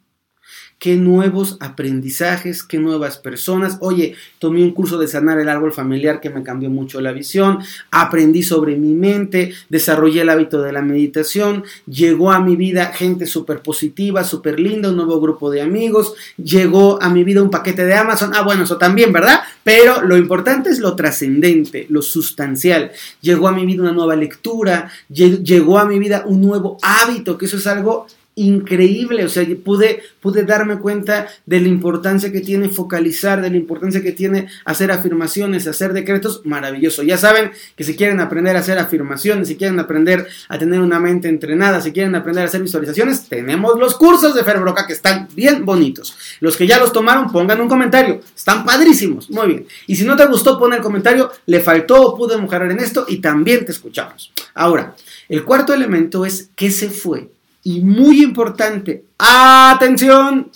qué 0.84 0.96
nuevos 0.96 1.56
aprendizajes, 1.60 2.62
qué 2.62 2.78
nuevas 2.78 3.16
personas. 3.16 3.78
Oye, 3.80 4.16
tomé 4.38 4.62
un 4.62 4.72
curso 4.72 4.98
de 4.98 5.08
sanar 5.08 5.38
el 5.38 5.48
árbol 5.48 5.72
familiar 5.72 6.20
que 6.20 6.28
me 6.28 6.42
cambió 6.42 6.68
mucho 6.68 7.00
la 7.00 7.12
visión, 7.12 7.60
aprendí 7.90 8.42
sobre 8.42 8.76
mi 8.76 8.92
mente, 8.92 9.54
desarrollé 9.70 10.20
el 10.20 10.28
hábito 10.28 10.60
de 10.60 10.72
la 10.72 10.82
meditación, 10.82 11.64
llegó 11.86 12.32
a 12.32 12.40
mi 12.40 12.56
vida 12.56 12.92
gente 12.92 13.26
súper 13.26 13.60
positiva, 13.60 14.24
súper 14.24 14.60
linda, 14.60 14.90
un 14.90 14.96
nuevo 14.96 15.20
grupo 15.20 15.50
de 15.50 15.62
amigos, 15.62 16.14
llegó 16.36 17.02
a 17.02 17.08
mi 17.08 17.24
vida 17.24 17.42
un 17.42 17.50
paquete 17.50 17.86
de 17.86 17.94
Amazon. 17.94 18.32
Ah, 18.34 18.42
bueno, 18.42 18.64
eso 18.64 18.76
también, 18.76 19.10
¿verdad? 19.10 19.40
Pero 19.64 20.02
lo 20.02 20.16
importante 20.16 20.70
es 20.70 20.78
lo 20.78 20.94
trascendente, 20.94 21.86
lo 21.88 22.02
sustancial. 22.02 22.92
Llegó 23.20 23.48
a 23.48 23.52
mi 23.52 23.66
vida 23.66 23.82
una 23.82 23.92
nueva 23.92 24.14
lectura, 24.14 24.90
llegó 25.08 25.78
a 25.78 25.86
mi 25.86 25.98
vida 25.98 26.22
un 26.26 26.42
nuevo 26.42 26.78
hábito, 26.82 27.36
que 27.36 27.46
eso 27.46 27.56
es 27.56 27.66
algo 27.66 28.06
increíble, 28.36 29.24
o 29.24 29.28
sea, 29.28 29.46
pude, 29.64 30.02
pude 30.20 30.44
darme 30.44 30.78
cuenta 30.78 31.28
de 31.46 31.60
la 31.60 31.68
importancia 31.68 32.32
que 32.32 32.40
tiene 32.40 32.68
focalizar, 32.68 33.40
de 33.40 33.50
la 33.50 33.56
importancia 33.56 34.02
que 34.02 34.12
tiene 34.12 34.48
hacer 34.64 34.90
afirmaciones, 34.90 35.66
hacer 35.68 35.92
decretos, 35.92 36.42
maravilloso. 36.44 37.02
Ya 37.02 37.16
saben 37.16 37.52
que 37.76 37.84
si 37.84 37.94
quieren 37.96 38.20
aprender 38.20 38.56
a 38.56 38.60
hacer 38.60 38.78
afirmaciones, 38.78 39.48
si 39.48 39.56
quieren 39.56 39.78
aprender 39.78 40.26
a 40.48 40.58
tener 40.58 40.80
una 40.80 40.98
mente 40.98 41.28
entrenada, 41.28 41.80
si 41.80 41.92
quieren 41.92 42.14
aprender 42.16 42.42
a 42.42 42.48
hacer 42.48 42.62
visualizaciones, 42.62 43.28
tenemos 43.28 43.78
los 43.78 43.94
cursos 43.94 44.34
de 44.34 44.42
Ferbroca 44.42 44.86
que 44.86 44.94
están 44.94 45.28
bien 45.34 45.64
bonitos. 45.64 46.16
Los 46.40 46.56
que 46.56 46.66
ya 46.66 46.78
los 46.78 46.92
tomaron, 46.92 47.30
pongan 47.30 47.60
un 47.60 47.68
comentario, 47.68 48.20
están 48.34 48.64
padrísimos, 48.64 49.30
muy 49.30 49.46
bien. 49.46 49.66
Y 49.86 49.94
si 49.94 50.04
no 50.04 50.16
te 50.16 50.26
gustó, 50.26 50.58
pon 50.58 50.72
el 50.72 50.80
comentario, 50.80 51.30
le 51.46 51.60
faltó 51.60 52.02
o 52.02 52.16
pude 52.16 52.36
mejorar 52.36 52.70
en 52.72 52.80
esto 52.80 53.04
y 53.06 53.18
también 53.18 53.64
te 53.64 53.72
escuchamos. 53.72 54.32
Ahora, 54.54 54.94
el 55.28 55.44
cuarto 55.44 55.72
elemento 55.72 56.26
es 56.26 56.50
que 56.56 56.70
se 56.70 56.90
fue 56.90 57.28
y 57.64 57.80
muy 57.80 58.22
importante, 58.22 59.06
atención, 59.18 60.52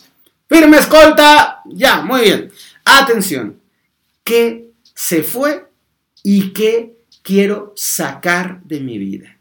firme 0.47 0.77
escolta, 0.77 1.63
ya, 1.65 2.03
muy 2.03 2.21
bien, 2.21 2.53
atención, 2.85 3.59
¿qué 4.23 4.71
se 4.95 5.23
fue 5.23 5.67
y 6.23 6.53
qué 6.53 6.97
quiero 7.23 7.73
sacar 7.75 8.63
de 8.63 8.81
mi 8.81 8.99
vida? 8.99 9.39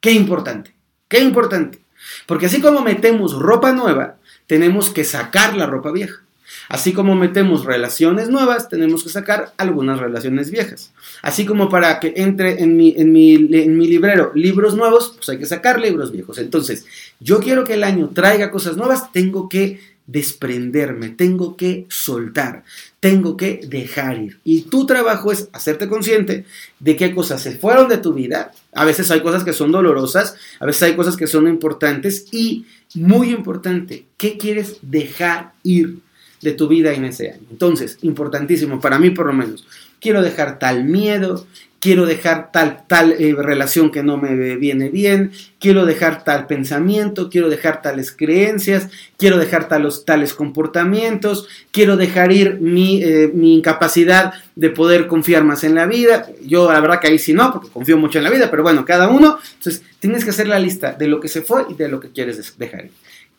Qué 0.00 0.12
importante, 0.12 0.74
qué 1.08 1.18
importante, 1.18 1.80
porque 2.26 2.46
así 2.46 2.60
como 2.60 2.80
metemos 2.80 3.34
ropa 3.34 3.72
nueva, 3.72 4.16
tenemos 4.46 4.90
que 4.90 5.04
sacar 5.04 5.56
la 5.56 5.66
ropa 5.66 5.90
vieja. 5.90 6.23
Así 6.68 6.92
como 6.92 7.14
metemos 7.14 7.64
relaciones 7.64 8.28
nuevas, 8.28 8.68
tenemos 8.68 9.04
que 9.04 9.10
sacar 9.10 9.52
algunas 9.56 9.98
relaciones 9.98 10.50
viejas. 10.50 10.92
Así 11.22 11.44
como 11.44 11.68
para 11.68 12.00
que 12.00 12.14
entre 12.16 12.62
en 12.62 12.76
mi, 12.76 12.94
en 12.96 13.12
mi, 13.12 13.34
en 13.34 13.76
mi 13.76 13.86
librero 13.86 14.32
libros 14.34 14.74
nuevos, 14.74 15.12
pues 15.16 15.28
hay 15.28 15.38
que 15.38 15.46
sacar 15.46 15.80
libros 15.80 16.12
viejos. 16.12 16.38
Entonces, 16.38 16.86
yo 17.20 17.40
quiero 17.40 17.64
que 17.64 17.74
el 17.74 17.84
año 17.84 18.10
traiga 18.14 18.50
cosas 18.50 18.76
nuevas, 18.76 19.12
tengo 19.12 19.48
que 19.48 19.94
desprenderme, 20.06 21.08
tengo 21.10 21.56
que 21.56 21.86
soltar, 21.88 22.64
tengo 23.00 23.36
que 23.36 23.60
dejar 23.66 24.18
ir. 24.18 24.38
Y 24.44 24.62
tu 24.62 24.86
trabajo 24.86 25.32
es 25.32 25.48
hacerte 25.52 25.88
consciente 25.88 26.44
de 26.78 26.96
qué 26.96 27.14
cosas 27.14 27.42
se 27.42 27.56
fueron 27.56 27.88
de 27.88 27.98
tu 27.98 28.12
vida. 28.12 28.52
A 28.72 28.84
veces 28.84 29.10
hay 29.10 29.22
cosas 29.22 29.44
que 29.44 29.54
son 29.54 29.72
dolorosas, 29.72 30.36
a 30.60 30.66
veces 30.66 30.82
hay 30.82 30.96
cosas 30.96 31.16
que 31.16 31.26
son 31.26 31.48
importantes 31.48 32.26
y, 32.32 32.66
muy 32.94 33.30
importante, 33.30 34.04
¿qué 34.16 34.38
quieres 34.38 34.76
dejar 34.82 35.52
ir? 35.62 35.98
De 36.44 36.52
tu 36.52 36.68
vida 36.68 36.92
en 36.92 37.06
ese 37.06 37.32
año. 37.32 37.46
Entonces, 37.50 37.98
importantísimo, 38.02 38.80
para 38.80 38.98
mí 38.98 39.10
por 39.10 39.26
lo 39.26 39.32
menos, 39.32 39.66
quiero 39.98 40.22
dejar 40.22 40.58
tal 40.58 40.84
miedo, 40.84 41.46
quiero 41.80 42.06
dejar 42.06 42.52
tal, 42.52 42.84
tal 42.86 43.12
eh, 43.12 43.34
relación 43.36 43.90
que 43.90 44.02
no 44.02 44.18
me 44.18 44.56
viene 44.56 44.90
bien, 44.90 45.32
quiero 45.58 45.86
dejar 45.86 46.22
tal 46.22 46.46
pensamiento, 46.46 47.28
quiero 47.30 47.48
dejar 47.48 47.82
tales 47.82 48.12
creencias, 48.12 48.88
quiero 49.16 49.38
dejar 49.38 49.68
talos, 49.68 50.04
tales 50.04 50.34
comportamientos, 50.34 51.48
quiero 51.72 51.96
dejar 51.96 52.32
ir 52.32 52.58
mi, 52.60 53.02
eh, 53.02 53.30
mi, 53.32 53.54
incapacidad 53.54 54.34
de 54.54 54.70
poder 54.70 55.06
confiar 55.06 55.44
más 55.44 55.64
en 55.64 55.74
la 55.74 55.86
vida. 55.86 56.26
Yo 56.42 56.70
la 56.70 56.80
verdad 56.80 57.00
que 57.00 57.08
ahí 57.08 57.18
sí 57.18 57.32
no, 57.32 57.52
porque 57.52 57.70
confío 57.70 57.96
mucho 57.96 58.18
en 58.18 58.24
la 58.24 58.30
vida, 58.30 58.50
pero 58.50 58.62
bueno, 58.62 58.84
cada 58.84 59.08
uno. 59.08 59.38
Entonces, 59.58 59.82
tienes 60.00 60.24
que 60.24 60.30
hacer 60.30 60.48
la 60.48 60.58
lista 60.58 60.92
de 60.92 61.08
lo 61.08 61.18
que 61.20 61.28
se 61.28 61.40
fue 61.42 61.64
y 61.70 61.74
de 61.74 61.88
lo 61.88 62.00
que 62.00 62.10
quieres 62.10 62.58
dejar 62.58 62.86
ir. 62.86 62.92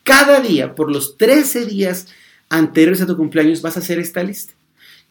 Cada 0.03 0.39
día, 0.39 0.75
por 0.75 0.91
los 0.91 1.17
13 1.17 1.65
días, 1.65 2.07
anteriores 2.49 3.01
a 3.01 3.07
tu 3.07 3.17
cumpleaños 3.17 3.61
vas 3.61 3.77
a 3.77 3.79
hacer 3.79 3.99
esta 3.99 4.23
lista. 4.23 4.53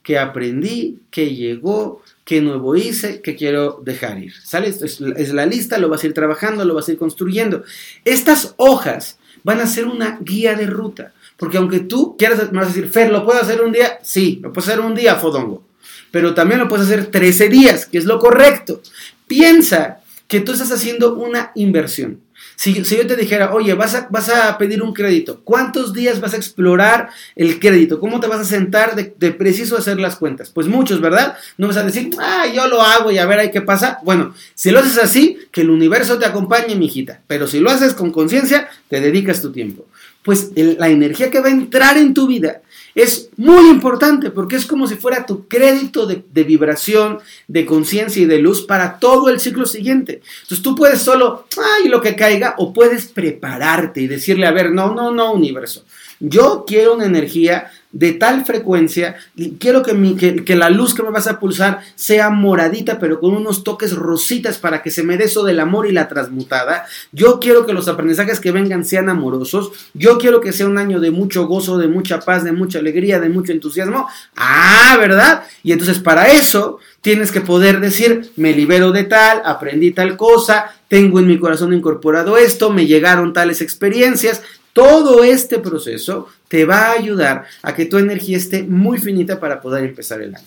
Que 0.02 0.18
aprendí, 0.18 1.00
que 1.10 1.34
llegó, 1.34 2.02
que 2.24 2.40
nuevo 2.40 2.76
hice, 2.76 3.22
que 3.22 3.36
quiero 3.36 3.80
dejar 3.84 4.22
ir. 4.22 4.34
¿Sale? 4.42 4.68
Esto 4.68 4.84
es, 4.84 5.00
la 5.00 5.46
lista, 5.46 5.78
lo 5.78 5.88
vas 5.88 6.02
a 6.02 6.06
ir 6.06 6.14
trabajando, 6.14 6.64
lo 6.64 6.74
vas 6.74 6.88
a 6.88 6.92
ir 6.92 6.98
construyendo. 6.98 7.64
Estas 8.04 8.54
hojas 8.58 9.18
van 9.42 9.60
a 9.60 9.66
ser 9.66 9.86
una 9.86 10.18
guía 10.20 10.54
de 10.54 10.66
ruta. 10.66 11.12
Porque 11.36 11.56
aunque 11.56 11.80
tú 11.80 12.16
quieras, 12.16 12.52
me 12.52 12.58
vas 12.58 12.68
a 12.68 12.72
decir, 12.72 12.90
Fer, 12.90 13.10
¿lo 13.10 13.24
puedo 13.24 13.40
hacer 13.40 13.60
un 13.62 13.72
día? 13.72 13.98
Sí, 14.02 14.40
lo 14.42 14.52
puedo 14.52 14.66
hacer 14.66 14.80
un 14.80 14.94
día, 14.94 15.16
Fodongo. 15.16 15.64
Pero 16.10 16.34
también 16.34 16.60
lo 16.60 16.68
puedes 16.68 16.86
hacer 16.86 17.06
13 17.06 17.48
días, 17.48 17.86
que 17.86 17.98
es 17.98 18.04
lo 18.04 18.18
correcto. 18.18 18.80
Piensa 19.26 20.00
que 20.28 20.40
tú 20.40 20.52
estás 20.52 20.70
haciendo 20.70 21.14
una 21.14 21.50
inversión. 21.54 22.20
Si, 22.56 22.74
yo 22.74 23.06
te 23.06 23.16
dijera, 23.16 23.52
oye, 23.52 23.74
vas 23.74 23.94
a, 23.94 24.08
vas 24.10 24.28
a 24.28 24.56
pedir 24.58 24.82
un 24.82 24.92
crédito, 24.92 25.40
¿cuántos 25.44 25.92
días 25.92 26.20
vas 26.20 26.34
a 26.34 26.36
explorar 26.36 27.10
el 27.36 27.58
crédito? 27.58 28.00
¿Cómo 28.00 28.20
te 28.20 28.26
vas 28.26 28.40
a 28.40 28.44
sentar 28.44 28.94
de, 28.94 29.14
de, 29.18 29.32
preciso 29.32 29.76
hacer 29.76 29.98
las 29.98 30.16
cuentas? 30.16 30.50
Pues 30.50 30.66
muchos, 30.66 31.00
¿verdad? 31.00 31.36
No 31.58 31.68
vas 31.68 31.76
a 31.76 31.82
decir, 31.82 32.10
ah, 32.18 32.46
yo 32.54 32.66
lo 32.68 32.80
hago 32.80 33.10
y 33.10 33.18
a 33.18 33.26
ver 33.26 33.38
ahí 33.38 33.50
qué 33.50 33.60
pasa. 33.60 33.98
Bueno, 34.02 34.34
si 34.54 34.70
lo 34.70 34.80
haces 34.80 34.98
así, 34.98 35.38
que 35.50 35.62
el 35.62 35.70
universo 35.70 36.18
te 36.18 36.26
acompañe, 36.26 36.74
mijita. 36.76 37.20
Pero 37.26 37.46
si 37.46 37.60
lo 37.60 37.70
haces 37.70 37.94
con 37.94 38.10
conciencia, 38.10 38.68
te 38.88 39.00
dedicas 39.00 39.42
tu 39.42 39.52
tiempo. 39.52 39.86
Pues 40.22 40.52
la 40.54 40.88
energía 40.88 41.30
que 41.30 41.40
va 41.40 41.48
a 41.48 41.52
entrar 41.52 41.98
en 41.98 42.14
tu 42.14 42.26
vida 42.26 42.62
es 42.94 43.30
muy 43.36 43.70
importante 43.70 44.30
porque 44.30 44.56
es 44.56 44.66
como 44.66 44.86
si 44.86 44.94
fuera 44.94 45.26
tu 45.26 45.48
crédito 45.48 46.06
de, 46.06 46.44
vibración, 46.44 47.18
de 47.48 47.66
conciencia 47.66 48.22
y 48.22 48.26
de 48.26 48.38
luz 48.38 48.62
para 48.62 48.98
todo 48.98 49.28
el 49.28 49.40
ciclo 49.40 49.66
siguiente. 49.66 50.22
Entonces 50.42 50.62
tú 50.62 50.74
puedes 50.74 51.02
solo, 51.02 51.46
ay, 51.56 51.88
lo 51.88 52.00
que 52.00 52.14
caiga, 52.14 52.54
o 52.58 52.72
puedes 52.72 53.06
prepararte 53.06 54.00
y 54.00 54.06
decirle, 54.06 54.46
a 54.46 54.52
ver, 54.52 54.70
no, 54.70 54.94
no, 54.94 55.10
no, 55.10 55.32
universo. 55.32 55.84
Yo 56.20 56.64
quiero 56.66 56.94
una 56.94 57.06
energía 57.06 57.70
de 57.94 58.12
tal 58.12 58.44
frecuencia, 58.44 59.14
quiero 59.60 59.84
que, 59.84 60.42
que, 60.44 60.56
la 60.56 60.68
luz 60.68 60.94
que 60.94 61.04
me 61.04 61.10
vas 61.10 61.28
a 61.28 61.38
pulsar 61.38 61.78
sea 61.94 62.28
moradita, 62.28 62.98
pero 62.98 63.20
con 63.20 63.34
unos 63.34 63.62
toques 63.62 63.94
rositas 63.94 64.58
para 64.58 64.82
que 64.82 64.90
se 64.90 65.04
me 65.04 65.16
dé 65.16 65.24
eso 65.24 65.44
del 65.44 65.60
amor 65.60 65.86
y 65.86 65.92
la 65.92 66.08
transmutada. 66.08 66.86
Yo 67.12 67.38
quiero 67.38 67.64
que 67.64 67.72
los 67.72 67.86
aprendizajes 67.86 68.40
que 68.40 68.50
vengan 68.50 68.84
sean 68.84 69.08
amorosos. 69.08 69.70
Yo 69.94 70.18
quiero 70.18 70.40
que 70.40 70.52
sea 70.52 70.66
un 70.66 70.76
año 70.76 70.98
de 70.98 71.12
mucho 71.12 71.46
gozo, 71.46 71.78
de 71.78 71.86
mucha 71.86 72.18
paz, 72.18 72.42
de 72.42 72.50
mucha 72.50 72.80
alegría, 72.80 73.20
de 73.20 73.28
mucho 73.28 73.52
entusiasmo. 73.52 74.08
Ah, 74.34 74.96
¿verdad? 74.98 75.44
Y 75.62 75.70
entonces 75.70 76.00
para 76.00 76.32
eso 76.32 76.80
tienes 77.00 77.30
que 77.30 77.42
poder 77.42 77.78
decir, 77.78 78.32
me 78.34 78.54
libero 78.54 78.90
de 78.90 79.04
tal, 79.04 79.40
aprendí 79.44 79.92
tal 79.92 80.16
cosa, 80.16 80.74
tengo 80.88 81.20
en 81.20 81.28
mi 81.28 81.38
corazón 81.38 81.72
incorporado 81.72 82.38
esto, 82.38 82.70
me 82.70 82.86
llegaron 82.86 83.32
tales 83.32 83.60
experiencias. 83.60 84.42
Todo 84.74 85.24
este 85.24 85.60
proceso 85.60 86.28
te 86.48 86.66
va 86.66 86.88
a 86.88 86.92
ayudar 86.92 87.44
a 87.62 87.74
que 87.74 87.86
tu 87.86 87.96
energía 87.96 88.36
esté 88.36 88.64
muy 88.64 88.98
finita 88.98 89.40
para 89.40 89.62
poder 89.62 89.84
empezar 89.84 90.20
el 90.20 90.34
año. 90.34 90.46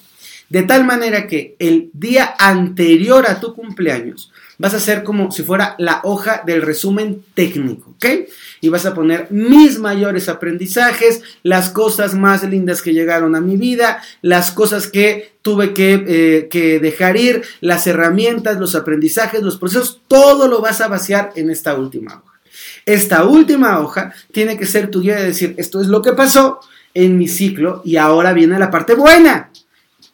De 0.50 0.64
tal 0.64 0.86
manera 0.86 1.28
que 1.28 1.56
el 1.60 1.90
día 1.94 2.36
anterior 2.38 3.26
a 3.26 3.40
tu 3.40 3.56
cumpleaños 3.56 4.32
vas 4.58 4.74
a 4.74 4.78
hacer 4.78 5.04
como 5.04 5.32
si 5.32 5.44
fuera 5.44 5.76
la 5.78 6.02
hoja 6.04 6.44
del 6.46 6.62
resumen 6.62 7.24
técnico, 7.34 7.92
¿ok? 7.92 8.06
Y 8.62 8.70
vas 8.70 8.86
a 8.86 8.94
poner 8.94 9.28
mis 9.30 9.80
mayores 9.80 10.30
aprendizajes, 10.30 11.22
las 11.44 11.70
cosas 11.70 12.14
más 12.16 12.44
lindas 12.44 12.82
que 12.82 12.94
llegaron 12.94 13.36
a 13.36 13.42
mi 13.42 13.56
vida, 13.56 14.02
las 14.22 14.52
cosas 14.52 14.88
que 14.88 15.34
tuve 15.42 15.74
que, 15.74 16.04
eh, 16.08 16.48
que 16.50 16.80
dejar 16.80 17.18
ir, 17.18 17.44
las 17.62 17.88
herramientas, 17.88 18.60
los 18.60 18.76
aprendizajes, 18.76 19.42
los 19.42 19.58
procesos, 19.58 20.02
todo 20.08 20.48
lo 20.48 20.60
vas 20.60 20.82
a 20.82 20.88
vaciar 20.88 21.32
en 21.36 21.50
esta 21.50 21.76
última 21.76 22.22
hoja. 22.24 22.37
Esta 22.88 23.26
última 23.26 23.82
hoja 23.82 24.14
tiene 24.32 24.58
que 24.58 24.66
ser 24.66 24.90
tu 24.90 25.02
guía 25.02 25.18
de 25.18 25.26
decir, 25.26 25.54
esto 25.58 25.82
es 25.82 25.88
lo 25.88 26.02
que 26.02 26.14
pasó 26.14 26.62
en 26.94 27.18
mi 27.18 27.28
ciclo 27.28 27.82
y 27.84 27.98
ahora 27.98 28.32
viene 28.32 28.58
la 28.58 28.72
parte 28.72 28.96
buena. 28.96 29.52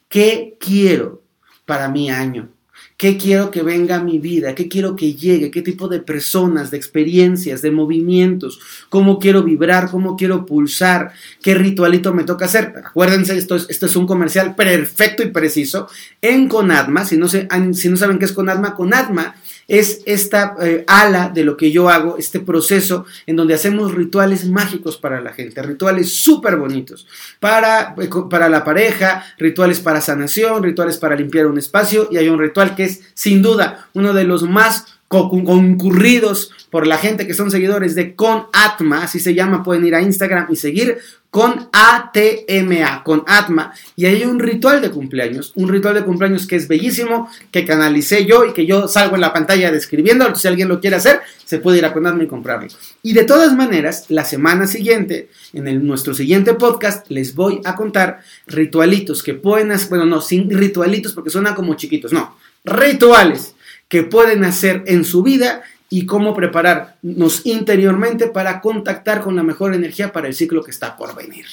¿Qué 0.09 0.57
quiero 0.59 1.21
para 1.65 1.87
mi 1.87 2.09
año? 2.09 2.49
¿Qué 2.97 3.15
quiero 3.15 3.51
que 3.51 3.61
venga 3.61 3.97
a 3.97 4.03
mi 4.03 4.17
vida? 4.17 4.55
¿Qué 4.55 4.67
quiero 4.67 4.95
que 4.95 5.13
llegue? 5.13 5.51
¿Qué 5.51 5.61
tipo 5.61 5.87
de 5.87 5.99
personas, 5.99 6.71
de 6.71 6.77
experiencias, 6.77 7.61
de 7.61 7.69
movimientos? 7.69 8.59
¿Cómo 8.89 9.19
quiero 9.19 9.43
vibrar? 9.43 9.91
¿Cómo 9.91 10.15
quiero 10.15 10.43
pulsar? 10.43 11.11
¿Qué 11.43 11.53
ritualito 11.53 12.11
me 12.11 12.23
toca 12.23 12.45
hacer? 12.45 12.73
Acuérdense, 12.83 13.37
esto 13.37 13.55
es, 13.55 13.67
esto 13.69 13.85
es 13.85 13.95
un 13.95 14.07
comercial 14.07 14.55
perfecto 14.55 15.21
y 15.21 15.29
preciso 15.29 15.87
en 16.21 16.47
Conadma. 16.47 17.05
Si 17.05 17.17
no, 17.17 17.27
se, 17.27 17.47
si 17.73 17.89
no 17.89 17.97
saben 17.97 18.17
qué 18.17 18.25
es 18.25 18.33
Conadma, 18.33 18.73
Conadma 18.73 19.35
es 19.67 20.01
esta 20.05 20.55
eh, 20.61 20.83
ala 20.87 21.29
de 21.29 21.43
lo 21.43 21.57
que 21.57 21.71
yo 21.71 21.89
hago, 21.89 22.17
este 22.17 22.39
proceso 22.39 23.05
en 23.25 23.35
donde 23.35 23.53
hacemos 23.53 23.93
rituales 23.93 24.47
mágicos 24.47 24.97
para 24.97 25.21
la 25.21 25.33
gente, 25.33 25.61
rituales 25.61 26.13
súper 26.13 26.57
bonitos, 26.57 27.07
para, 27.39 27.95
eh, 27.99 28.09
para 28.29 28.49
la 28.49 28.63
pareja, 28.63 29.25
rituales 29.37 29.79
para 29.79 30.01
sanación, 30.01 30.63
rituales 30.63 30.97
para 30.97 31.15
limpiar 31.15 31.47
un 31.47 31.57
espacio 31.57 32.07
y 32.11 32.17
hay 32.17 32.27
un 32.27 32.39
ritual 32.39 32.75
que 32.75 32.85
es 32.85 33.01
sin 33.13 33.41
duda 33.41 33.87
uno 33.93 34.13
de 34.13 34.23
los 34.23 34.43
más 34.43 34.85
concurridos 35.07 36.51
por 36.71 36.87
la 36.87 36.97
gente 36.97 37.27
que 37.27 37.35
son 37.35 37.51
seguidores 37.51 37.93
de 37.93 38.15
Con 38.15 38.47
Atma, 38.51 39.03
así 39.03 39.19
se 39.19 39.35
llama, 39.35 39.63
pueden 39.63 39.85
ir 39.85 39.93
a 39.93 40.01
Instagram 40.01 40.47
y 40.49 40.55
seguir 40.55 40.97
con 41.33 41.67
ATMA, 41.71 43.03
con 43.03 43.23
Atma, 43.25 43.73
y 43.95 44.05
hay 44.05 44.23
un 44.23 44.37
ritual 44.37 44.83
de 44.83 44.91
cumpleaños, 44.91 45.51
un 45.55 45.67
ritual 45.67 45.95
de 45.95 46.03
cumpleaños 46.03 46.45
que 46.45 46.55
es 46.55 46.67
bellísimo, 46.67 47.27
que 47.49 47.65
canalicé 47.65 48.27
yo 48.27 48.45
y 48.45 48.53
que 48.53 48.67
yo 48.67 48.87
salgo 48.87 49.15
en 49.15 49.21
la 49.21 49.33
pantalla 49.33 49.71
describiendo, 49.71 50.35
si 50.35 50.47
alguien 50.47 50.67
lo 50.67 50.79
quiere 50.79 50.97
hacer, 50.97 51.21
se 51.43 51.57
puede 51.57 51.79
ir 51.79 51.85
a 51.85 51.91
con 51.91 52.05
Atma 52.05 52.21
y 52.21 52.27
comprarlo. 52.27 52.67
Y 53.01 53.13
de 53.13 53.23
todas 53.23 53.55
maneras, 53.55 54.05
la 54.09 54.25
semana 54.25 54.67
siguiente, 54.67 55.29
en 55.53 55.87
nuestro 55.87 56.13
siguiente 56.13 56.53
podcast, 56.53 57.09
les 57.09 57.33
voy 57.33 57.61
a 57.65 57.75
contar 57.75 58.21
ritualitos 58.45 59.23
que 59.23 59.33
pueden 59.33 59.71
hacer, 59.71 59.89
bueno, 59.89 60.05
no, 60.05 60.21
sin 60.21 60.47
ritualitos 60.51 61.13
porque 61.13 61.31
suenan 61.31 61.55
como 61.55 61.73
chiquitos, 61.73 62.13
no, 62.13 62.37
rituales 62.63 63.55
que 63.87 64.03
pueden 64.03 64.43
hacer 64.43 64.83
en 64.85 65.03
su 65.03 65.23
vida 65.23 65.63
y 65.93 66.07
cómo 66.07 66.33
prepararnos 66.33 67.41
interiormente 67.43 68.25
para 68.25 68.61
contactar 68.61 69.21
con 69.21 69.35
la 69.35 69.43
mejor 69.43 69.75
energía 69.75 70.11
para 70.11 70.27
el 70.27 70.33
ciclo 70.33 70.63
que 70.63 70.71
está 70.71 70.97
por 70.97 71.15
venir. 71.15 71.45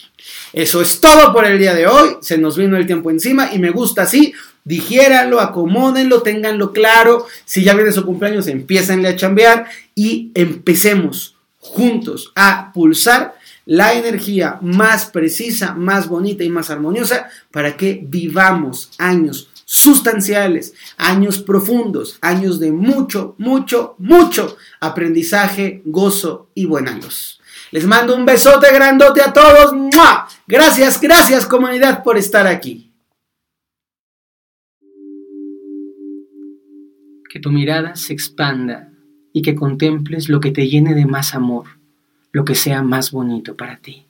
Eso 0.55 0.81
es 0.81 0.99
todo 0.99 1.31
por 1.35 1.45
el 1.45 1.59
día 1.59 1.75
de 1.75 1.87
hoy. 1.87 2.17
Se 2.23 2.39
nos 2.39 2.57
vino 2.57 2.79
el 2.79 2.87
tiempo 2.87 3.11
encima 3.11 3.53
y 3.53 3.59
me 3.59 3.69
gusta 3.69 4.01
así. 4.01 4.33
Digiéranlo, 4.65 5.41
acomódenlo, 5.41 6.23
ténganlo 6.23 6.73
claro. 6.73 7.27
Si 7.45 7.63
ya 7.63 7.75
viene 7.75 7.93
su 7.93 8.07
cumpleaños, 8.07 8.47
empiecen 8.47 9.05
a 9.05 9.15
chambear 9.15 9.67
y 9.95 10.31
empecemos 10.33 11.37
juntos 11.59 12.33
a 12.35 12.73
pulsar 12.73 13.35
la 13.67 13.93
energía 13.93 14.57
más 14.63 15.05
precisa, 15.05 15.75
más 15.75 16.09
bonita 16.09 16.45
y 16.45 16.49
más 16.49 16.71
armoniosa 16.71 17.29
para 17.51 17.77
que 17.77 18.01
vivamos 18.03 18.91
años 18.97 19.50
sustanciales, 19.73 20.75
años 20.97 21.39
profundos, 21.39 22.19
años 22.23 22.59
de 22.59 22.73
mucho, 22.73 23.37
mucho, 23.39 23.95
mucho 23.99 24.57
aprendizaje, 24.81 25.81
gozo 25.85 26.51
y 26.55 26.67
buena 26.67 26.97
luz. 26.97 27.41
Les 27.71 27.87
mando 27.87 28.17
un 28.17 28.27
besote 28.27 28.67
grandote 28.75 29.23
a 29.23 29.33
todos. 29.33 29.73
Gracias, 30.49 31.01
gracias 31.01 31.47
comunidad 31.47 32.03
por 32.03 32.19
estar 32.19 32.49
aquí. 32.49 32.93
Que 37.33 37.39
tu 37.39 37.53
mirada 37.53 37.95
se 37.95 38.13
expanda 38.13 38.91
y 39.33 39.43
que 39.43 39.55
contemples 39.55 40.29
lo 40.29 40.41
que 40.41 40.51
te 40.51 40.67
llene 40.67 40.95
de 40.95 41.07
más 41.07 41.37
amor, 41.37 41.67
lo 42.33 42.45
que 42.45 42.57
sea 42.57 42.83
más 42.83 43.13
bonito 43.13 43.57
para 43.57 43.77
ti. 43.77 44.10